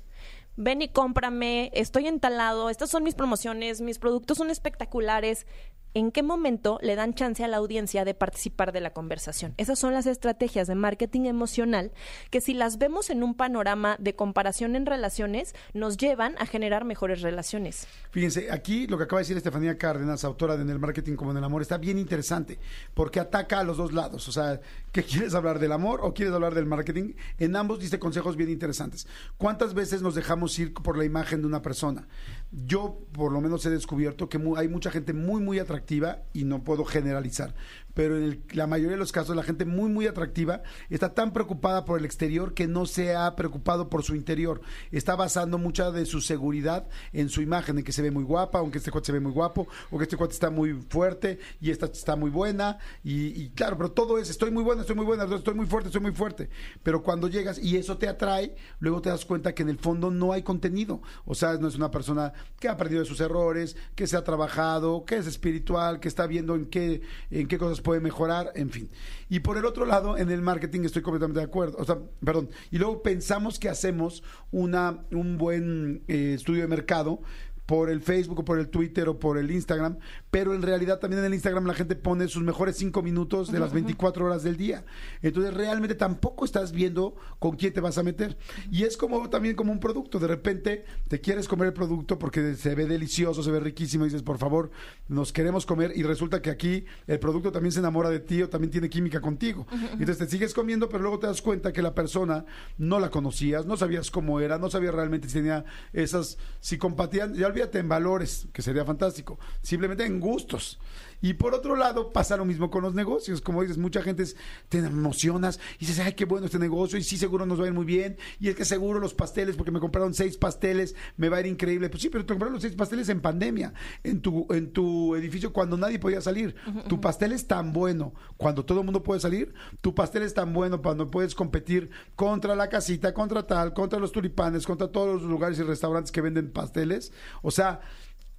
[0.57, 5.45] Ven y cómprame, estoy entalado, estas son mis promociones, mis productos son espectaculares.
[5.93, 9.53] ¿En qué momento le dan chance a la audiencia de participar de la conversación?
[9.57, 11.91] Esas son las estrategias de marketing emocional
[12.29, 16.85] que si las vemos en un panorama de comparación en relaciones, nos llevan a generar
[16.85, 17.87] mejores relaciones.
[18.11, 21.31] Fíjense, aquí lo que acaba de decir Estefanía Cárdenas, autora de En el marketing como
[21.31, 22.57] en el amor, está bien interesante,
[22.93, 24.29] porque ataca a los dos lados.
[24.29, 24.61] O sea,
[24.93, 27.15] ¿qué quieres hablar del amor o quieres hablar del marketing?
[27.37, 29.07] En ambos dice consejos bien interesantes.
[29.37, 32.07] ¿Cuántas veces nos dejamos ir por la imagen de una persona?
[32.51, 36.63] Yo, por lo menos, he descubierto que hay mucha gente muy, muy atractiva y no
[36.63, 37.55] puedo generalizar,
[37.93, 41.33] pero en el- la mayoría de los casos la gente muy, muy atractiva está tan
[41.33, 44.61] preocupada por el exterior que no se ha preocupado por su interior.
[44.91, 48.59] Está basando mucha de su seguridad en su imagen, en que se ve muy guapa,
[48.59, 51.71] aunque este cuate se ve muy guapo, o que este cuate está muy fuerte y
[51.71, 52.77] esta está muy buena.
[53.03, 56.01] Y, claro, pero todo es, estoy muy buena, estoy muy buena, estoy muy fuerte, estoy
[56.01, 56.49] muy fuerte.
[56.83, 60.11] Pero cuando llegas y eso te atrae, luego te das cuenta que en el fondo
[60.11, 61.01] no hay contenido.
[61.25, 64.23] O sea, no es una persona que ha aprendido de sus errores, que se ha
[64.23, 68.69] trabajado, que es espiritual, que está viendo en qué, en qué cosas puede mejorar, en
[68.69, 68.89] fin.
[69.29, 71.77] Y por el otro lado, en el marketing estoy completamente de acuerdo.
[71.77, 72.49] O sea, perdón.
[72.71, 77.21] Y luego pensamos que hacemos una, un buen eh, estudio de mercado
[77.65, 79.97] por el Facebook o por el Twitter o por el Instagram,
[80.29, 83.59] pero en realidad también en el Instagram la gente pone sus mejores cinco minutos de
[83.59, 84.83] las 24 horas del día.
[85.21, 88.37] Entonces realmente tampoco estás viendo con quién te vas a meter.
[88.71, 90.19] Y es como también como un producto.
[90.19, 94.07] De repente te quieres comer el producto porque se ve delicioso, se ve riquísimo y
[94.07, 94.71] dices, por favor,
[95.07, 98.49] nos queremos comer y resulta que aquí el producto también se enamora de ti o
[98.49, 99.67] también tiene química contigo.
[99.93, 102.45] Entonces te sigues comiendo, pero luego te das cuenta que la persona
[102.77, 107.33] no la conocías, no sabías cómo era, no sabías realmente si tenía esas, si compartían,
[107.33, 110.79] ya olvídate en valores, que sería fantástico, simplemente en gustos.
[111.21, 113.41] Y por otro lado, pasa lo mismo con los negocios.
[113.41, 114.35] Como dices, mucha gente es-
[114.69, 117.67] te emocionas y dices, ay, qué bueno este negocio y sí, seguro nos va a
[117.67, 118.17] ir muy bien.
[118.39, 121.45] Y es que seguro los pasteles, porque me compraron seis pasteles, me va a ir
[121.45, 121.89] increíble.
[121.89, 125.53] Pues sí, pero te compraron los seis pasteles en pandemia, en tu, en tu edificio
[125.53, 126.55] cuando nadie podía salir.
[126.87, 129.53] Tu pastel es tan bueno cuando todo el mundo puede salir.
[129.81, 134.11] Tu pastel es tan bueno cuando puedes competir contra la casita, contra tal, contra los
[134.11, 137.11] tulipanes, contra todos los lugares y restaurantes que venden pasteles.
[137.41, 137.81] O sea,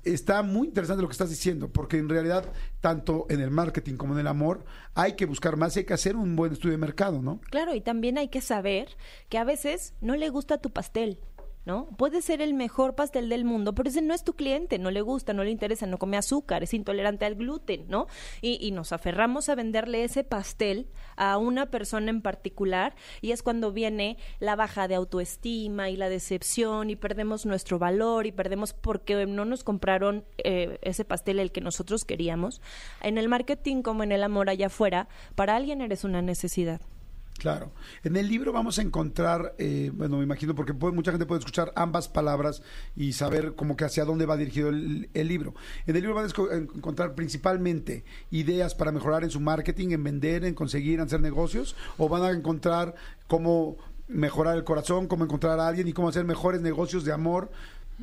[0.05, 2.45] Está muy interesante lo que estás diciendo, porque en realidad,
[2.81, 5.95] tanto en el marketing como en el amor, hay que buscar más y hay que
[5.95, 7.41] hacer un buen estudio de mercado, ¿no?
[7.51, 8.97] Claro, y también hay que saber
[9.29, 11.19] que a veces no le gusta tu pastel.
[11.65, 11.87] ¿No?
[11.97, 15.01] Puede ser el mejor pastel del mundo, pero ese no es tu cliente, no le
[15.01, 18.09] gusta, no le interesa, no come azúcar, es intolerante al gluten, ¿no?
[18.41, 23.71] Y, nos aferramos a venderle ese pastel a una persona en particular y es cuando
[23.71, 29.27] viene la baja de autoestima y la decepción y perdemos nuestro valor y perdemos porque
[29.27, 32.61] no nos compraron eh, ese pastel el que nosotros queríamos.
[33.03, 36.81] En el marketing como en el amor allá afuera, para alguien eres una necesidad.
[37.43, 37.73] Claro.
[38.05, 41.41] En el libro vamos a encontrar, eh, bueno, me imagino, porque puede- mucha gente puede
[41.41, 42.63] escuchar ambas palabras
[42.95, 45.53] y saber como que hacia dónde va dirigido el, el libro.
[45.89, 50.45] En el libro van a encontrar principalmente ideas para mejorar en su marketing, en vender,
[50.45, 52.95] en conseguir, en hacer negocios, o van a encontrar
[53.27, 53.77] cómo
[54.07, 57.51] mejorar el corazón, cómo encontrar a alguien y cómo hacer mejores negocios de amor,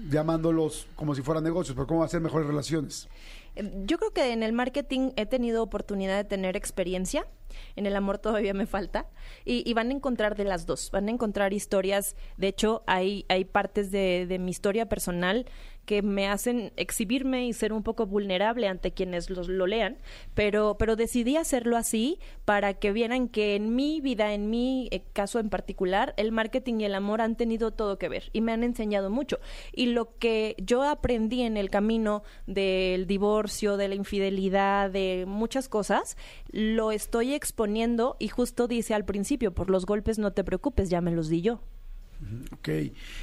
[0.10, 3.08] llamándolos como si fueran negocios, pero cómo hacer mejores relaciones.
[3.86, 7.26] Yo creo que en el marketing he tenido oportunidad de tener experiencia.
[7.76, 9.08] En el amor todavía me falta.
[9.46, 10.92] Y, y van a encontrar de las dos.
[10.92, 12.16] Van a encontrar historias.
[12.38, 15.46] De hecho, hay, hay partes de, de mi historia personal
[15.90, 19.98] que me hacen exhibirme y ser un poco vulnerable ante quienes los, lo lean.
[20.36, 25.02] Pero, pero decidí hacerlo así para que vieran que en mi vida, en mi eh,
[25.14, 28.52] caso en particular, el marketing y el amor han tenido todo que ver y me
[28.52, 29.40] han enseñado mucho.
[29.74, 35.70] Y lo que yo aprendí en el camino del divorcio, de la infidelidad, de muchas
[35.70, 36.18] cosas,
[36.52, 41.02] lo estoy exponiendo y justo dice al principio, por los golpes no te preocupes, ya
[41.02, 41.62] me los di yo.
[42.52, 42.70] Ok,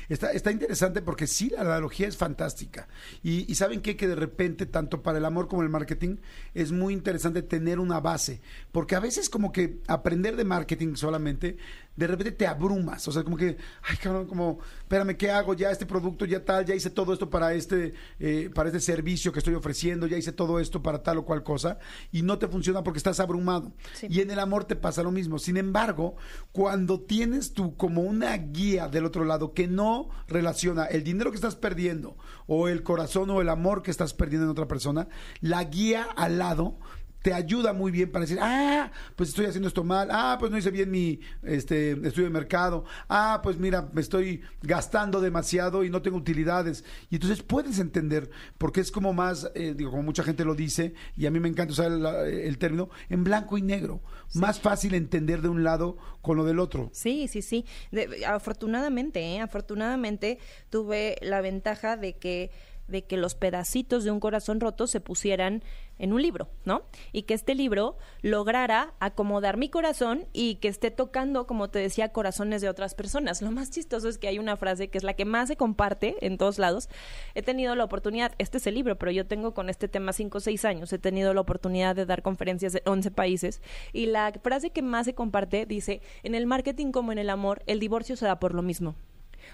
[0.09, 2.89] está, está interesante porque sí, la analogía es fantástica.
[3.23, 3.97] Y, y saben qué?
[3.97, 6.17] que de repente, tanto para el amor como el marketing,
[6.55, 8.41] es muy interesante tener una base.
[8.73, 11.59] Porque a veces como que aprender de marketing solamente,
[11.97, 13.07] de repente te abrumas.
[13.09, 15.55] O sea, como que, ay, cabrón, como, espérame, ¿qué hago?
[15.55, 19.33] Ya este producto, ya tal, ya hice todo esto para este, eh, para este servicio
[19.33, 21.79] que estoy ofreciendo, ya hice todo esto para tal o cual cosa,
[22.13, 23.73] y no te funciona porque estás abrumado.
[23.95, 24.07] Sí.
[24.11, 25.39] Y en el amor te pasa lo mismo.
[25.39, 26.17] Sin embargo,
[26.53, 31.37] cuando tienes tú como una guía del otro lado que no relaciona el dinero que
[31.37, 32.17] estás perdiendo
[32.47, 35.09] o el corazón o el amor que estás perdiendo en otra persona,
[35.41, 36.79] la guía al lado
[37.23, 40.59] te ayuda muy bien para decir, ah, pues estoy haciendo esto mal, ah, pues no
[40.59, 45.91] hice bien mi este, estudio de mercado, ah, pues mira, me estoy gastando demasiado y
[45.91, 46.85] no tengo utilidades.
[47.11, 50.95] Y entonces puedes entender, porque es como más, eh, digo, como mucha gente lo dice,
[51.17, 54.01] y a mí me encanta usar el, el término, en blanco y negro.
[54.35, 56.91] Más fácil entender de un lado con lo del otro.
[56.93, 57.65] Sí, sí, sí.
[57.91, 59.41] De- afortunadamente, ¿eh?
[59.41, 60.39] afortunadamente
[60.71, 62.51] tuve la ventaja de que
[62.89, 65.65] de que los pedacitos de un corazón roto se pusieran
[65.99, 66.83] en un libro, ¿no?
[67.13, 72.13] Y que este libro lograra acomodar mi corazón y que esté tocando, como te decía,
[72.13, 73.43] corazones de otras personas.
[73.43, 76.17] Lo más chistoso es que hay una frase que es la que más se comparte
[76.21, 76.89] en todos lados.
[77.35, 80.39] He tenido la oportunidad, este es el libro, pero yo tengo con este tema 5
[80.39, 84.33] o 6 años, he tenido la oportunidad de dar conferencias en 11 países y la
[84.43, 88.17] frase que más se comparte dice, en el marketing como en el amor, el divorcio
[88.17, 88.95] se da por lo mismo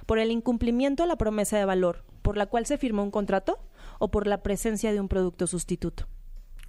[0.06, 3.58] por el incumplimiento a la promesa de valor, por la cual se firmó un contrato
[3.98, 6.06] o por la presencia de un producto sustituto.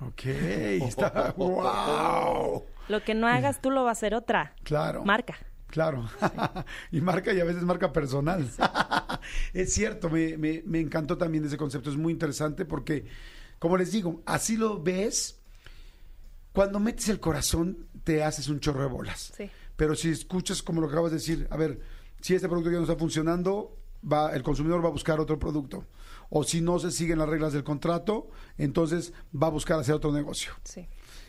[0.08, 1.34] Ok, está.
[1.38, 2.64] ¡Wow!
[2.90, 4.54] Lo que no hagas tú lo va a hacer otra.
[4.64, 5.04] Claro.
[5.04, 5.38] Marca.
[5.68, 6.08] Claro.
[6.92, 8.48] y marca y a veces marca personal.
[9.54, 11.90] es cierto, me, me, me encantó también ese concepto.
[11.90, 13.06] Es muy interesante porque,
[13.60, 15.40] como les digo, así lo ves.
[16.52, 19.34] Cuando metes el corazón, te haces un chorro de bolas.
[19.36, 19.50] Sí.
[19.76, 21.80] Pero si escuchas como lo que acabas de decir, a ver,
[22.22, 23.76] si este producto ya no está funcionando,
[24.10, 25.86] va, el consumidor va a buscar otro producto.
[26.36, 28.28] O si no se siguen las reglas del contrato,
[28.58, 30.52] entonces va a buscar hacer otro negocio.
[30.64, 30.88] Sí.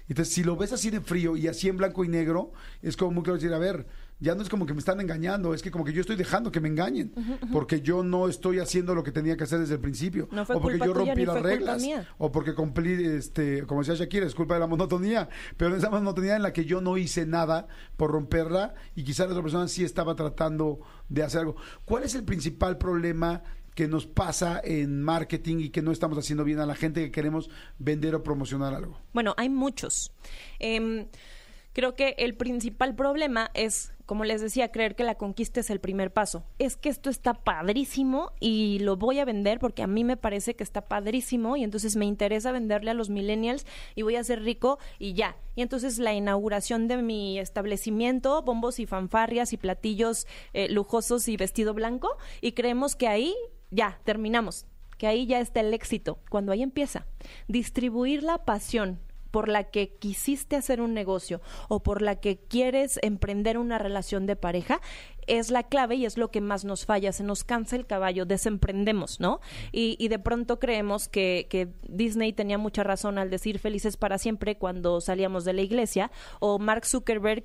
[0.08, 3.10] Entonces, si lo ves así de frío y así en blanco y negro, es como
[3.10, 3.86] muy claro decir, a ver,
[4.18, 6.50] ya no es como que me están engañando, es que como que yo estoy dejando
[6.50, 7.12] que me engañen,
[7.52, 10.56] porque yo no estoy haciendo lo que tenía que hacer desde el principio, No fue
[10.56, 11.84] o porque yo rompí las reglas,
[12.16, 15.28] o porque cumplí, este, como decía Shakira, es culpa de la monotonía,
[15.58, 17.66] pero en esa monotonía en la que yo no hice nada
[17.98, 20.80] por romperla y quizás la otra persona sí estaba tratando
[21.10, 21.56] de hacer algo.
[21.84, 23.42] ¿Cuál es el principal problema?
[23.74, 27.10] Que nos pasa en marketing y que no estamos haciendo bien a la gente que
[27.10, 28.98] queremos vender o promocionar algo.
[29.12, 30.12] Bueno, hay muchos.
[30.60, 31.06] Em,
[31.72, 35.80] creo que el principal problema es, como les decía, creer que la conquista es el
[35.80, 36.44] primer paso.
[36.60, 40.54] Es que esto está padrísimo y lo voy a vender porque a mí me parece
[40.54, 43.66] que está padrísimo y entonces me interesa venderle a los millennials
[43.96, 45.36] y voy a ser rico y ya.
[45.56, 51.36] Y entonces la inauguración de mi establecimiento, bombos y fanfarrias y platillos eh, lujosos y
[51.36, 53.34] vestido blanco y creemos que ahí
[53.70, 54.66] ya terminamos
[54.98, 57.06] que ahí ya está el éxito, cuando ahí empieza.
[57.48, 59.00] Distribuir la pasión
[59.34, 64.26] por la que quisiste hacer un negocio o por la que quieres emprender una relación
[64.26, 64.80] de pareja
[65.26, 67.10] es la clave y es lo que más nos falla.
[67.10, 69.40] Se nos cansa el caballo, desemprendemos, ¿no?
[69.72, 74.56] Y, y de pronto creemos que, Disney tenía mucha razón al decir felices para siempre
[74.56, 77.42] cuando salíamos de la iglesia o Mark Zuckerberg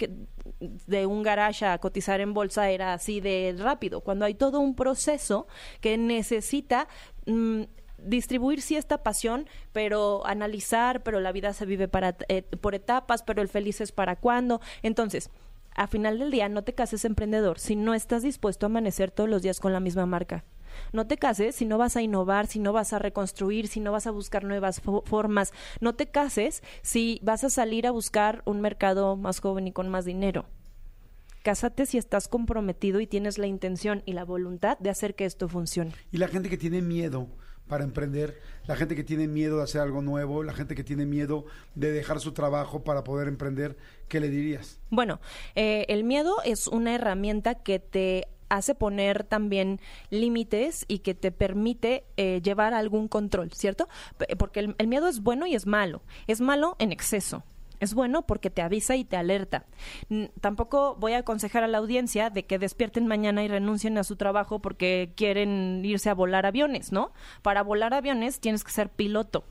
[0.59, 4.75] de un garage a cotizar en bolsa era así de rápido, cuando hay todo un
[4.75, 5.47] proceso
[5.81, 6.87] que necesita
[7.25, 7.63] mm,
[8.05, 13.23] distribuir sí esta pasión, pero analizar, pero la vida se vive para, eh, por etapas,
[13.23, 14.61] pero el feliz es para cuándo.
[14.83, 15.29] Entonces,
[15.75, 19.29] a final del día, no te cases emprendedor si no estás dispuesto a amanecer todos
[19.29, 20.43] los días con la misma marca.
[20.93, 23.91] No te cases si no vas a innovar, si no vas a reconstruir, si no
[23.91, 25.51] vas a buscar nuevas fo- formas.
[25.81, 29.89] No te cases si vas a salir a buscar un mercado más joven y con
[29.89, 30.45] más dinero.
[31.43, 35.47] Cásate si estás comprometido y tienes la intención y la voluntad de hacer que esto
[35.47, 35.93] funcione.
[36.11, 37.27] Y la gente que tiene miedo
[37.69, 41.05] para emprender, la gente que tiene miedo de hacer algo nuevo, la gente que tiene
[41.05, 41.45] miedo
[41.75, 43.77] de dejar su trabajo para poder emprender,
[44.09, 44.79] ¿qué le dirías?
[44.89, 45.21] Bueno,
[45.55, 51.31] eh, el miedo es una herramienta que te hace poner también límites y que te
[51.31, 53.87] permite eh, llevar algún control, ¿cierto?
[54.39, 56.01] Porque el, el miedo es bueno y es malo.
[56.25, 57.43] Es malo en exceso.
[57.79, 59.65] Es bueno porque te avisa y te alerta.
[60.41, 64.15] Tampoco voy a aconsejar a la audiencia de que despierten mañana y renuncien a su
[64.15, 67.11] trabajo porque quieren irse a volar aviones, ¿no?
[67.41, 69.43] Para volar aviones tienes que ser piloto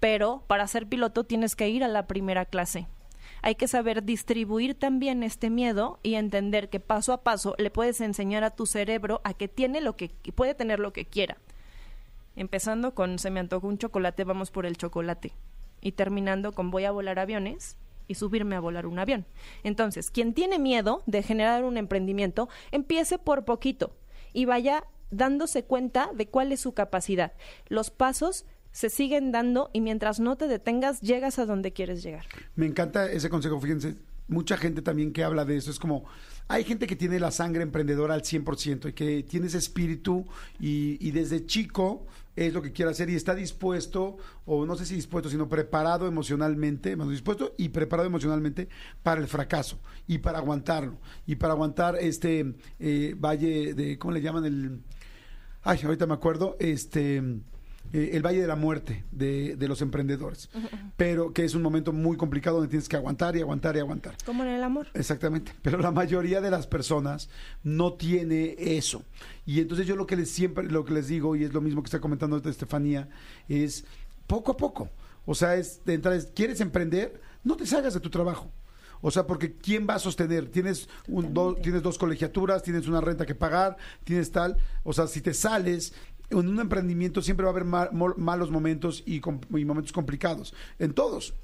[0.00, 2.88] pero para ser piloto tienes que ir a la primera clase.
[3.42, 8.00] Hay que saber distribuir también este miedo y entender que paso a paso le puedes
[8.00, 11.38] enseñar a tu cerebro a que tiene lo que puede tener lo que quiera.
[12.36, 15.32] Empezando con se me antojó un chocolate, vamos por el chocolate.
[15.80, 17.76] Y terminando con voy a volar aviones
[18.06, 19.24] y subirme a volar un avión.
[19.62, 23.96] Entonces, quien tiene miedo de generar un emprendimiento, empiece por poquito
[24.32, 27.32] y vaya dándose cuenta de cuál es su capacidad.
[27.68, 32.24] Los pasos se siguen dando y mientras no te detengas, llegas a donde quieres llegar.
[32.56, 33.96] Me encanta ese consejo, fíjense,
[34.28, 36.04] mucha gente también que habla de eso, es como,
[36.48, 40.26] hay gente que tiene la sangre emprendedora al 100% y que tiene ese espíritu
[40.58, 42.06] y, y desde chico
[42.46, 44.16] es lo que quiere hacer y está dispuesto,
[44.46, 48.68] o no sé si dispuesto, sino preparado emocionalmente, más dispuesto y preparado emocionalmente
[49.02, 54.22] para el fracaso y para aguantarlo y para aguantar este eh, valle de, ¿cómo le
[54.22, 54.46] llaman?
[54.46, 54.80] El,
[55.62, 57.22] ay, ahorita me acuerdo, este
[57.92, 60.50] eh, el Valle de la Muerte de, de los emprendedores,
[60.96, 64.16] pero que es un momento muy complicado donde tienes que aguantar y aguantar y aguantar.
[64.26, 64.88] Como en el amor.
[64.94, 67.28] Exactamente, pero la mayoría de las personas
[67.62, 69.02] no tiene eso.
[69.46, 71.82] Y entonces yo lo que les siempre lo que les digo y es lo mismo
[71.82, 73.08] que está comentando Estefanía
[73.48, 73.84] es
[74.26, 74.88] poco a poco.
[75.26, 77.20] O sea, es de entrada, es, ¿quieres emprender?
[77.44, 78.50] No te salgas de tu trabajo.
[79.02, 80.48] O sea, porque ¿quién va a sostener?
[80.50, 84.58] Tienes, un, do- tienes dos colegiaturas, tienes una renta que pagar, tienes tal.
[84.82, 85.94] O sea, si te sales,
[86.30, 90.54] en un emprendimiento siempre va a haber malos momentos y, y momentos complicados.
[90.78, 91.34] En todos.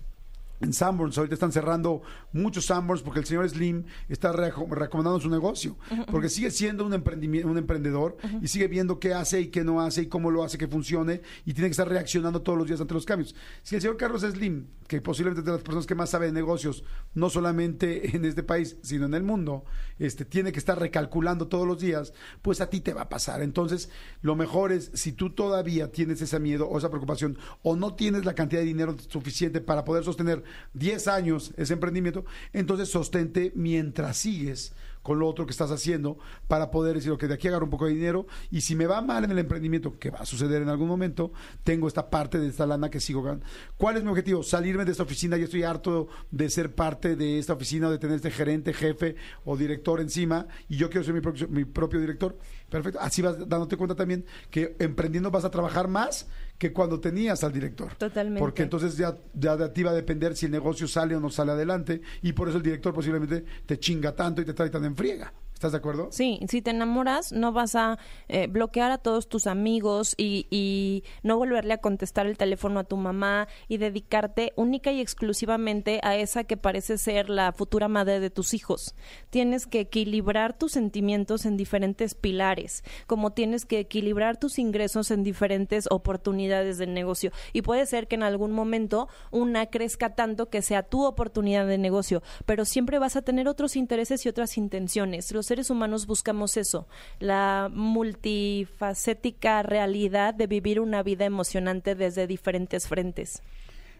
[0.60, 1.16] En Sanborns.
[1.18, 2.02] Ahorita están cerrando
[2.32, 5.76] muchos Sanborns porque el señor Slim está reco- recomendando su negocio.
[6.10, 9.80] Porque sigue siendo un, emprendimi- un emprendedor y sigue viendo qué hace y qué no
[9.80, 12.80] hace y cómo lo hace que funcione y tiene que estar reaccionando todos los días
[12.80, 13.34] ante los cambios.
[13.62, 16.32] Si el señor Carlos Slim, que posiblemente es de las personas que más sabe de
[16.32, 16.84] negocios,
[17.14, 17.76] no solamente
[18.16, 19.64] en este país, sino en el mundo,
[19.98, 23.42] este, tiene que estar recalculando todos los días, pues a ti te va a pasar.
[23.42, 23.90] Entonces,
[24.22, 28.24] lo mejor es, si tú todavía tienes ese miedo o esa preocupación o no tienes
[28.24, 30.44] la cantidad de dinero suficiente para poder sostener
[30.74, 34.72] 10 años ese emprendimiento, entonces sostente mientras sigues
[35.06, 36.18] con lo otro que estás haciendo
[36.48, 39.00] para poder decir, ok, de aquí agarro un poco de dinero y si me va
[39.02, 41.30] mal en el emprendimiento, que va a suceder en algún momento,
[41.62, 43.46] tengo esta parte de esta lana que sigo ganando.
[43.76, 44.42] ¿Cuál es mi objetivo?
[44.42, 48.16] Salirme de esta oficina, ya estoy harto de ser parte de esta oficina, de tener
[48.16, 52.36] este gerente, jefe o director encima y yo quiero ser mi propio, mi propio director.
[52.68, 52.98] Perfecto.
[53.00, 56.26] Así vas dándote cuenta también que emprendiendo vas a trabajar más
[56.58, 57.94] que cuando tenías al director.
[57.94, 58.40] Totalmente.
[58.40, 61.30] Porque entonces ya, ya de ti va a depender si el negocio sale o no
[61.30, 64.84] sale adelante y por eso el director posiblemente te chinga tanto y te trae tan
[64.84, 65.32] en friega.
[65.56, 66.08] ¿Estás de acuerdo?
[66.10, 67.98] Sí, si te enamoras, no vas a
[68.28, 72.98] eh, bloquear a todos tus amigos y, no volverle a contestar el teléfono a tu
[72.98, 78.28] mamá y dedicarte única y exclusivamente a esa que parece ser la futura madre de
[78.28, 78.94] tus hijos.
[79.30, 85.22] Tienes que equilibrar tus sentimientos en diferentes pilares, como tienes que equilibrar tus ingresos en
[85.22, 87.32] diferentes oportunidades de negocio.
[87.54, 91.78] Y puede ser que en algún momento una crezca tanto que sea tu oportunidad de
[91.78, 95.24] negocio, pero siempre vas a tener otros intereses y otras intenciones.
[95.46, 96.86] Seres humanos buscamos eso,
[97.18, 103.42] la multifacética realidad de vivir una vida emocionante desde diferentes frentes.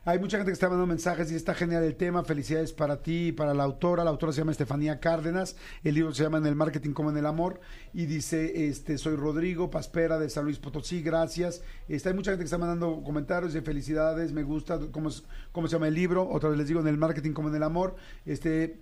[0.09, 2.22] Hay mucha gente que está mandando mensajes y está genial el tema.
[2.22, 4.05] Felicidades para ti y para la autora.
[4.05, 5.57] La autora se llama Estefanía Cárdenas.
[5.82, 7.59] El libro se llama En el marketing como en el amor.
[7.92, 11.03] Y dice, este, soy Rodrigo Paspera de San Luis Potosí.
[11.03, 11.61] Gracias.
[11.88, 14.30] Este, hay mucha gente que está mandando comentarios de felicidades.
[14.30, 15.11] Me gusta cómo,
[15.51, 16.30] cómo se llama el libro.
[16.30, 17.97] Otra vez les digo, En el marketing como en el amor.
[18.24, 18.78] Este,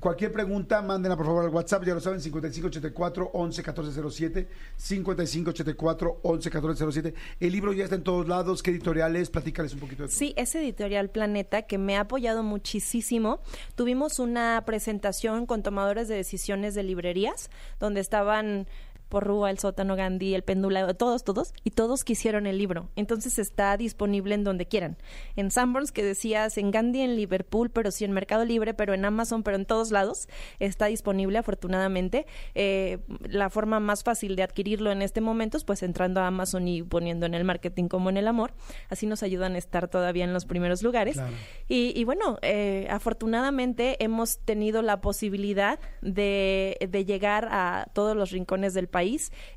[0.00, 7.14] Cualquier pregunta, mándenla por favor al WhatsApp, ya lo saben, 5584 111407, 5584 111407.
[7.40, 8.62] El libro ya está en todos lados.
[8.62, 9.30] ¿Qué editorial es?
[9.30, 10.18] Platícales un poquito de eso.
[10.18, 13.40] Sí, es Editorial Planeta que me ha apoyado muchísimo.
[13.74, 18.66] Tuvimos una presentación con tomadores de decisiones de librerías donde estaban
[19.12, 22.88] Porrúa, el sótano Gandhi, el péndulo, todos, todos, y todos quisieron el libro.
[22.96, 24.96] Entonces está disponible en donde quieran.
[25.36, 29.04] En Sanborns, que decías, en Gandhi, en Liverpool, pero sí en Mercado Libre, pero en
[29.04, 32.24] Amazon, pero en todos lados, está disponible afortunadamente.
[32.54, 36.66] Eh, la forma más fácil de adquirirlo en este momento es pues entrando a Amazon
[36.66, 38.54] y poniendo en el marketing como en el amor.
[38.88, 41.16] Así nos ayudan a estar todavía en los primeros lugares.
[41.16, 41.34] Claro.
[41.68, 48.30] Y, y bueno, eh, afortunadamente hemos tenido la posibilidad de, de llegar a todos los
[48.30, 49.01] rincones del país.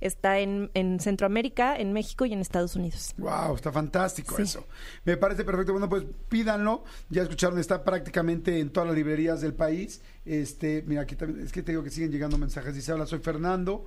[0.02, 3.14] Está en, en Centroamérica, en México y en Estados Unidos.
[3.18, 4.44] Wow, está fantástico Sí.
[4.44, 4.66] eso.
[5.04, 5.72] Me parece perfecto.
[5.74, 6.84] Bueno, pues pídanlo.
[7.10, 10.02] Ya escucharon, está prácticamente en todas las librerías del país.
[10.26, 12.74] Este, mira, aquí también, es que te digo que siguen llegando mensajes.
[12.76, 13.86] Dice, hola, soy Fernando.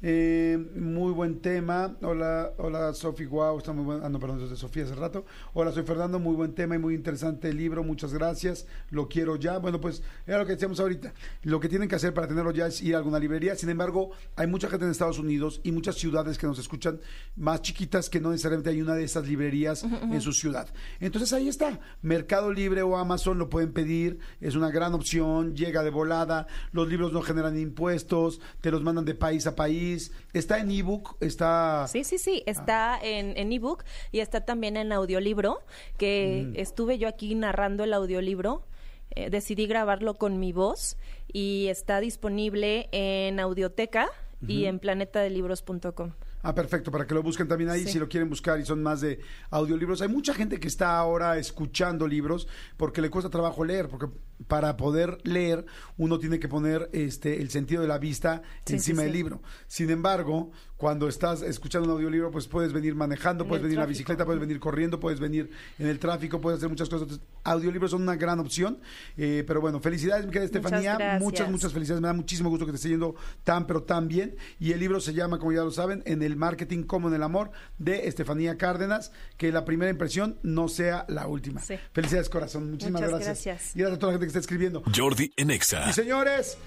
[0.00, 1.96] Eh, muy buen tema.
[2.02, 4.02] Hola, hola, Sofi, wow, está muy bueno.
[4.04, 5.24] Ah, no, perdón, es de Sofía hace rato.
[5.54, 7.82] Hola, soy Fernando, muy buen tema y muy interesante el libro.
[7.82, 8.66] Muchas gracias.
[8.90, 9.58] Lo quiero ya.
[9.58, 11.12] Bueno, pues era lo que decíamos ahorita.
[11.42, 13.56] Lo que tienen que hacer para tenerlo ya es ir a alguna librería.
[13.56, 17.00] Sin embargo, hay mucha gente en Estados Unidos y muchas ciudades que nos escuchan
[17.34, 20.68] más chiquitas que no necesariamente hay una de esas librerías en su ciudad.
[21.00, 21.80] Entonces ahí está.
[22.02, 24.20] Mercado Libre o Amazon lo pueden pedir.
[24.40, 25.56] Es una gran opción.
[25.56, 26.46] Llega de volada.
[26.70, 28.40] Los libros no generan impuestos.
[28.60, 29.87] Te los mandan de país a país.
[30.32, 31.16] Está en ebook.
[31.20, 31.86] Está.
[31.88, 35.60] Sí, sí, sí, está en, en ebook y está también en audiolibro,
[35.96, 38.64] que estuve yo aquí narrando el audiolibro.
[39.10, 40.98] eh, decidí grabarlo con mi voz
[41.32, 44.08] y está disponible en audioteca
[44.46, 46.12] y en planetadelibros.com.
[46.42, 47.92] Ah, perfecto, para que lo busquen también ahí Sí.
[47.92, 49.18] si lo quieren buscar y son más de
[49.50, 50.02] audiolibros.
[50.02, 54.06] Hay mucha gente que está ahora escuchando libros porque le cuesta trabajo leer, porque
[54.46, 55.66] para poder leer
[55.96, 59.16] uno tiene que poner este el sentido de la vista Sí, encima sí, del sí.
[59.18, 59.42] libro.
[59.66, 63.80] Sin embargo, cuando estás escuchando un audiolibro, pues puedes venir manejando, En puedes venir en
[63.80, 67.02] la bicicleta, puedes venir corriendo, puedes venir en el tráfico, puedes hacer muchas cosas.
[67.08, 68.78] Entonces, audiolibros son una gran opción.
[69.16, 71.18] Eh, pero bueno, felicidades, mi querida Estefanía.
[71.20, 72.00] Muchas, muchas felicidades.
[72.00, 74.36] Me da muchísimo gusto que te esté yendo tan, pero tan bien.
[74.60, 77.24] Y el libro se llama, como ya lo saben, En el marketing como en el
[77.24, 79.10] amor, de Estefanía Cárdenas.
[79.36, 81.60] Que la primera impresión no sea la última.
[81.92, 82.70] Felicidades, corazón.
[82.70, 83.44] Muchísimas Muchas gracias.
[83.44, 83.76] gracias.
[83.76, 84.82] Y gracias a toda la gente que está escribiendo.
[84.94, 85.88] Jordi en Exa.
[85.88, 86.58] Y señores,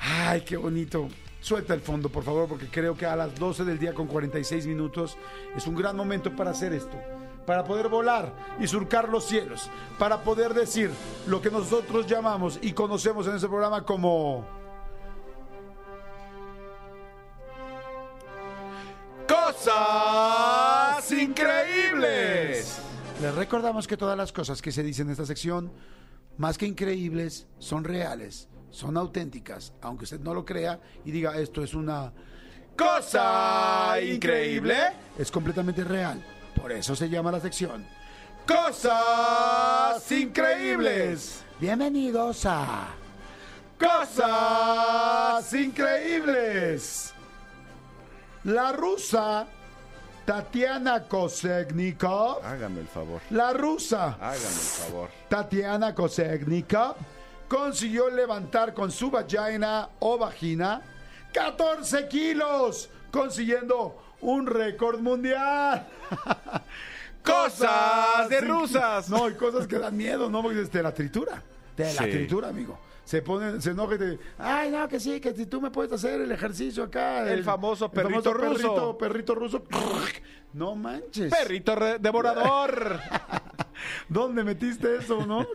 [0.00, 1.08] ay, qué bonito.
[1.40, 4.66] Suelta el fondo, por favor, porque creo que a las 12 del día con 46
[4.66, 5.16] minutos
[5.56, 7.00] es un gran momento para hacer esto.
[7.46, 9.70] Para poder volar y surcar los cielos.
[9.98, 10.90] Para poder decir
[11.26, 14.46] lo que nosotros llamamos y conocemos en este programa como...
[19.28, 22.80] Cosas increíbles.
[23.22, 25.72] Les recordamos que todas las cosas que se dicen en esta sección,
[26.38, 31.62] más que increíbles, son reales, son auténticas, aunque usted no lo crea y diga esto
[31.62, 32.12] es una
[32.76, 34.76] Cosa increíble.
[35.18, 36.22] es completamente real.
[36.60, 37.86] Por eso se llama la sección.
[38.46, 41.42] Cosas increíbles.
[41.58, 42.88] Bienvenidos a
[43.78, 47.12] Cosas Increíbles.
[48.44, 49.46] La rusa
[50.26, 53.20] Tatiana Kosegnikov, Hágame el favor.
[53.30, 55.08] la rusa Hágame el favor.
[55.28, 56.96] Tatiana Kosegnikov
[57.48, 60.82] consiguió levantar con su vagina o vagina
[61.32, 65.86] 14 kilos, consiguiendo un récord mundial.
[67.22, 69.08] Cosas de rusas.
[69.08, 70.42] No, y cosas que dan miedo, ¿no?
[70.42, 71.42] Porque te la tritura.
[71.74, 72.10] Te la Sí.
[72.10, 72.78] tritura, amigo.
[73.06, 75.92] Se pone, se enoja y te ay, no, que sí, que si tú me puedes
[75.92, 77.30] hacer el ejercicio acá.
[77.32, 78.52] El famoso perrito ruso.
[78.52, 79.62] Perrito, perrito ruso.
[80.52, 81.32] No manches.
[81.32, 82.98] Perrito devorador.
[84.08, 85.46] ¿Dónde metiste eso, no?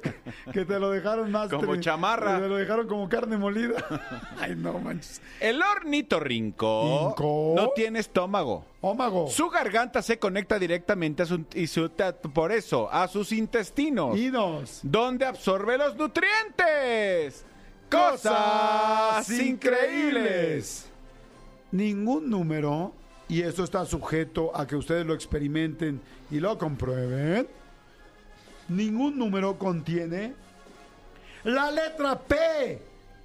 [0.52, 1.49] Que, te lo dejaron más.
[1.49, 2.39] Como chamarra.
[2.39, 3.84] Te lo dejaron como carne molida.
[4.39, 5.22] Ay, no manches.
[5.39, 7.53] El ornitorrinco ¿Rinco?
[7.56, 8.65] no tiene estómago.
[8.81, 9.27] Ómago.
[9.30, 11.91] Su garganta se conecta directamente a su, y su-
[12.34, 14.80] por eso a sus intestinos, Inos.
[14.84, 17.45] donde absorbe los nutrientes.
[17.89, 20.88] Cosas increíbles.
[21.72, 22.93] Ningún número,
[23.30, 27.48] y esto está sujeto a que ustedes lo experimenten y lo comprueben,
[28.69, 30.33] ningún número contiene
[31.43, 32.81] la letra P.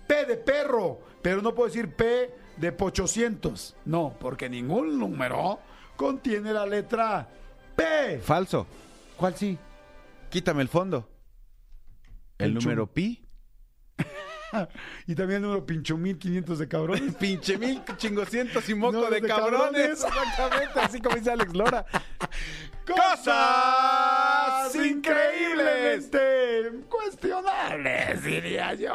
[0.06, 0.98] P de perro.
[1.22, 3.74] Pero no puedo decir P de pochocientos.
[3.84, 5.58] No, porque ningún número
[5.96, 7.28] contiene la letra
[7.74, 8.18] P.
[8.22, 8.66] Falso.
[9.16, 9.58] ¿Cuál sí?
[10.30, 11.08] Quítame el fondo.
[12.38, 13.22] El, número pi.
[15.06, 17.14] Y también el número pincho 1500 de cabrones.
[17.18, 19.60] Pinche mil chingocientos y moco No, de, de cabrones.
[19.60, 19.90] cabrones.
[20.04, 21.84] Exactamente, así como dice Alex Lora.
[22.86, 26.04] Cosas increíbles.
[26.06, 28.94] increíblemente cuestionables, diría yo.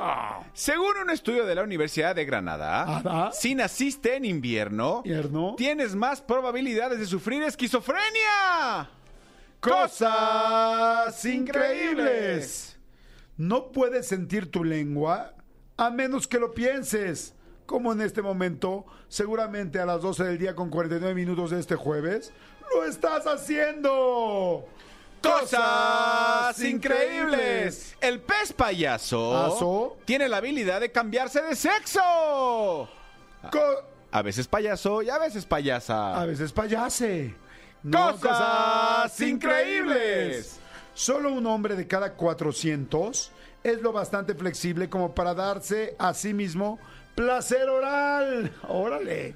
[0.54, 3.32] Según un estudio de la Universidad de Granada, Ajá.
[3.34, 5.56] si naciste en invierno, ¿Invierno?
[5.58, 8.90] tienes más probabilidades de sufrir esquizofrenia.
[9.60, 12.78] Cosas increíbles.
[13.38, 15.34] No puedes sentir tu lengua
[15.78, 17.34] a menos que lo pienses.
[17.66, 21.76] Como en este momento, seguramente a las 12 del día con 49 minutos de este
[21.76, 22.34] jueves,
[22.76, 24.66] lo estás haciendo.
[25.22, 27.96] Cosas increíbles.
[28.02, 32.02] El pez payaso tiene la habilidad de cambiarse de sexo.
[33.52, 36.20] Co- A veces payaso y a veces payasa.
[36.20, 37.36] a veces payase.
[37.84, 40.60] No, Cosas increíbles.
[40.94, 43.32] Solo un hombre de cada 400
[43.64, 46.80] es lo bastante flexible como para darse a sí mismo
[47.16, 48.52] placer oral.
[48.68, 49.36] Órale.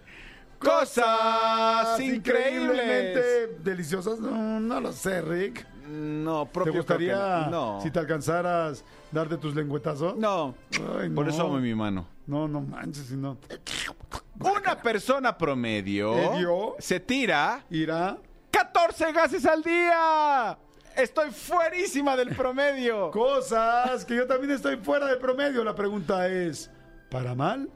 [0.60, 4.20] Cosas increíblemente deliciosas.
[4.20, 5.66] No, no lo sé, Rick.
[5.88, 7.80] No, ¿Te propio creo gustaría, no.
[7.82, 10.16] si te alcanzaras, darte tus lengüetazos?
[10.18, 10.56] No.
[11.00, 12.08] Ay, Por eso amo mi mano.
[12.26, 13.38] No, no manches, si no.
[14.40, 16.76] Una persona promedio ¿Medio?
[16.80, 18.18] se tira Irá.
[18.50, 20.58] 14 gases al día.
[20.96, 23.12] Estoy fuerísima del promedio.
[23.14, 25.64] Cosas que yo también estoy fuera del promedio.
[25.64, 26.72] La pregunta es,
[27.12, 27.70] ¿para mal?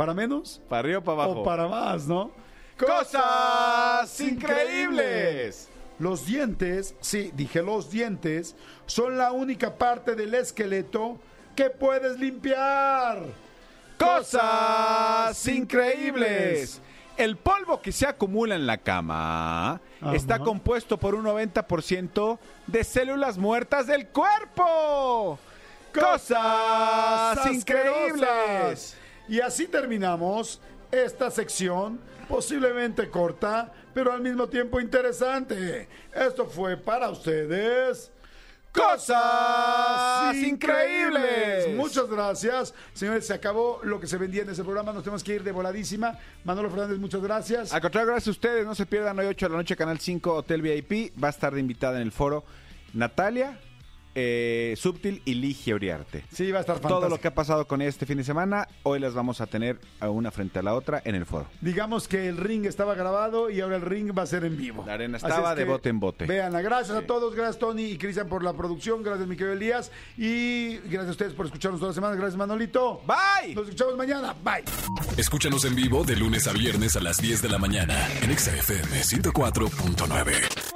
[0.00, 0.62] ¿Para menos?
[0.66, 1.40] para arriba o para abajo.
[1.40, 2.30] O para más, ¿no?
[2.78, 5.68] Cosas increíbles.
[5.98, 8.56] Los dientes, sí, dije los dientes,
[8.86, 11.18] son la única parte del esqueleto
[11.54, 13.24] que puedes limpiar.
[13.98, 16.80] Cosas increíbles.
[17.18, 20.14] El polvo que se acumula en la cama Ajá.
[20.14, 25.38] está compuesto por un 90% de células muertas del cuerpo.
[25.92, 28.96] Cosas increíbles.
[29.30, 35.88] Y así terminamos esta sección, posiblemente corta, pero al mismo tiempo interesante.
[36.12, 38.10] Esto fue para ustedes.
[38.72, 41.76] Cosas increíbles.
[41.76, 42.74] Muchas gracias.
[42.92, 44.92] Señores, se acabó lo que se vendía en ese programa.
[44.92, 46.18] Nos tenemos que ir de voladísima.
[46.42, 47.72] Manolo Fernández, muchas gracias.
[47.72, 48.66] Al contrario, gracias a ustedes.
[48.66, 51.12] No se pierdan hoy 8 de la noche, Canal 5, Hotel VIP.
[51.22, 52.42] Va a estar de invitada en el foro
[52.94, 53.60] Natalia,
[54.14, 56.24] eh, Subtil y Ligia Uriarte.
[56.32, 57.00] Sí, va a estar fantástico.
[57.00, 59.78] Todo lo que ha pasado con este fin de semana, hoy las vamos a tener
[60.00, 61.46] a una frente a la otra en el foro.
[61.60, 64.84] Digamos que el ring estaba grabado y ahora el ring va a ser en vivo.
[64.86, 66.26] La arena estaba es de bote en bote.
[66.26, 69.90] Vean, gracias a todos, gracias Tony y Cristian por la producción, gracias mi querido Elías
[70.16, 73.02] y gracias a ustedes por escucharnos todas las semanas, gracias Manolito.
[73.06, 73.54] Bye.
[73.54, 74.64] Nos escuchamos mañana, bye.
[75.16, 78.54] Escúchanos en vivo de lunes a viernes a las 10 de la mañana en Exa
[78.56, 80.70] FM 104.9.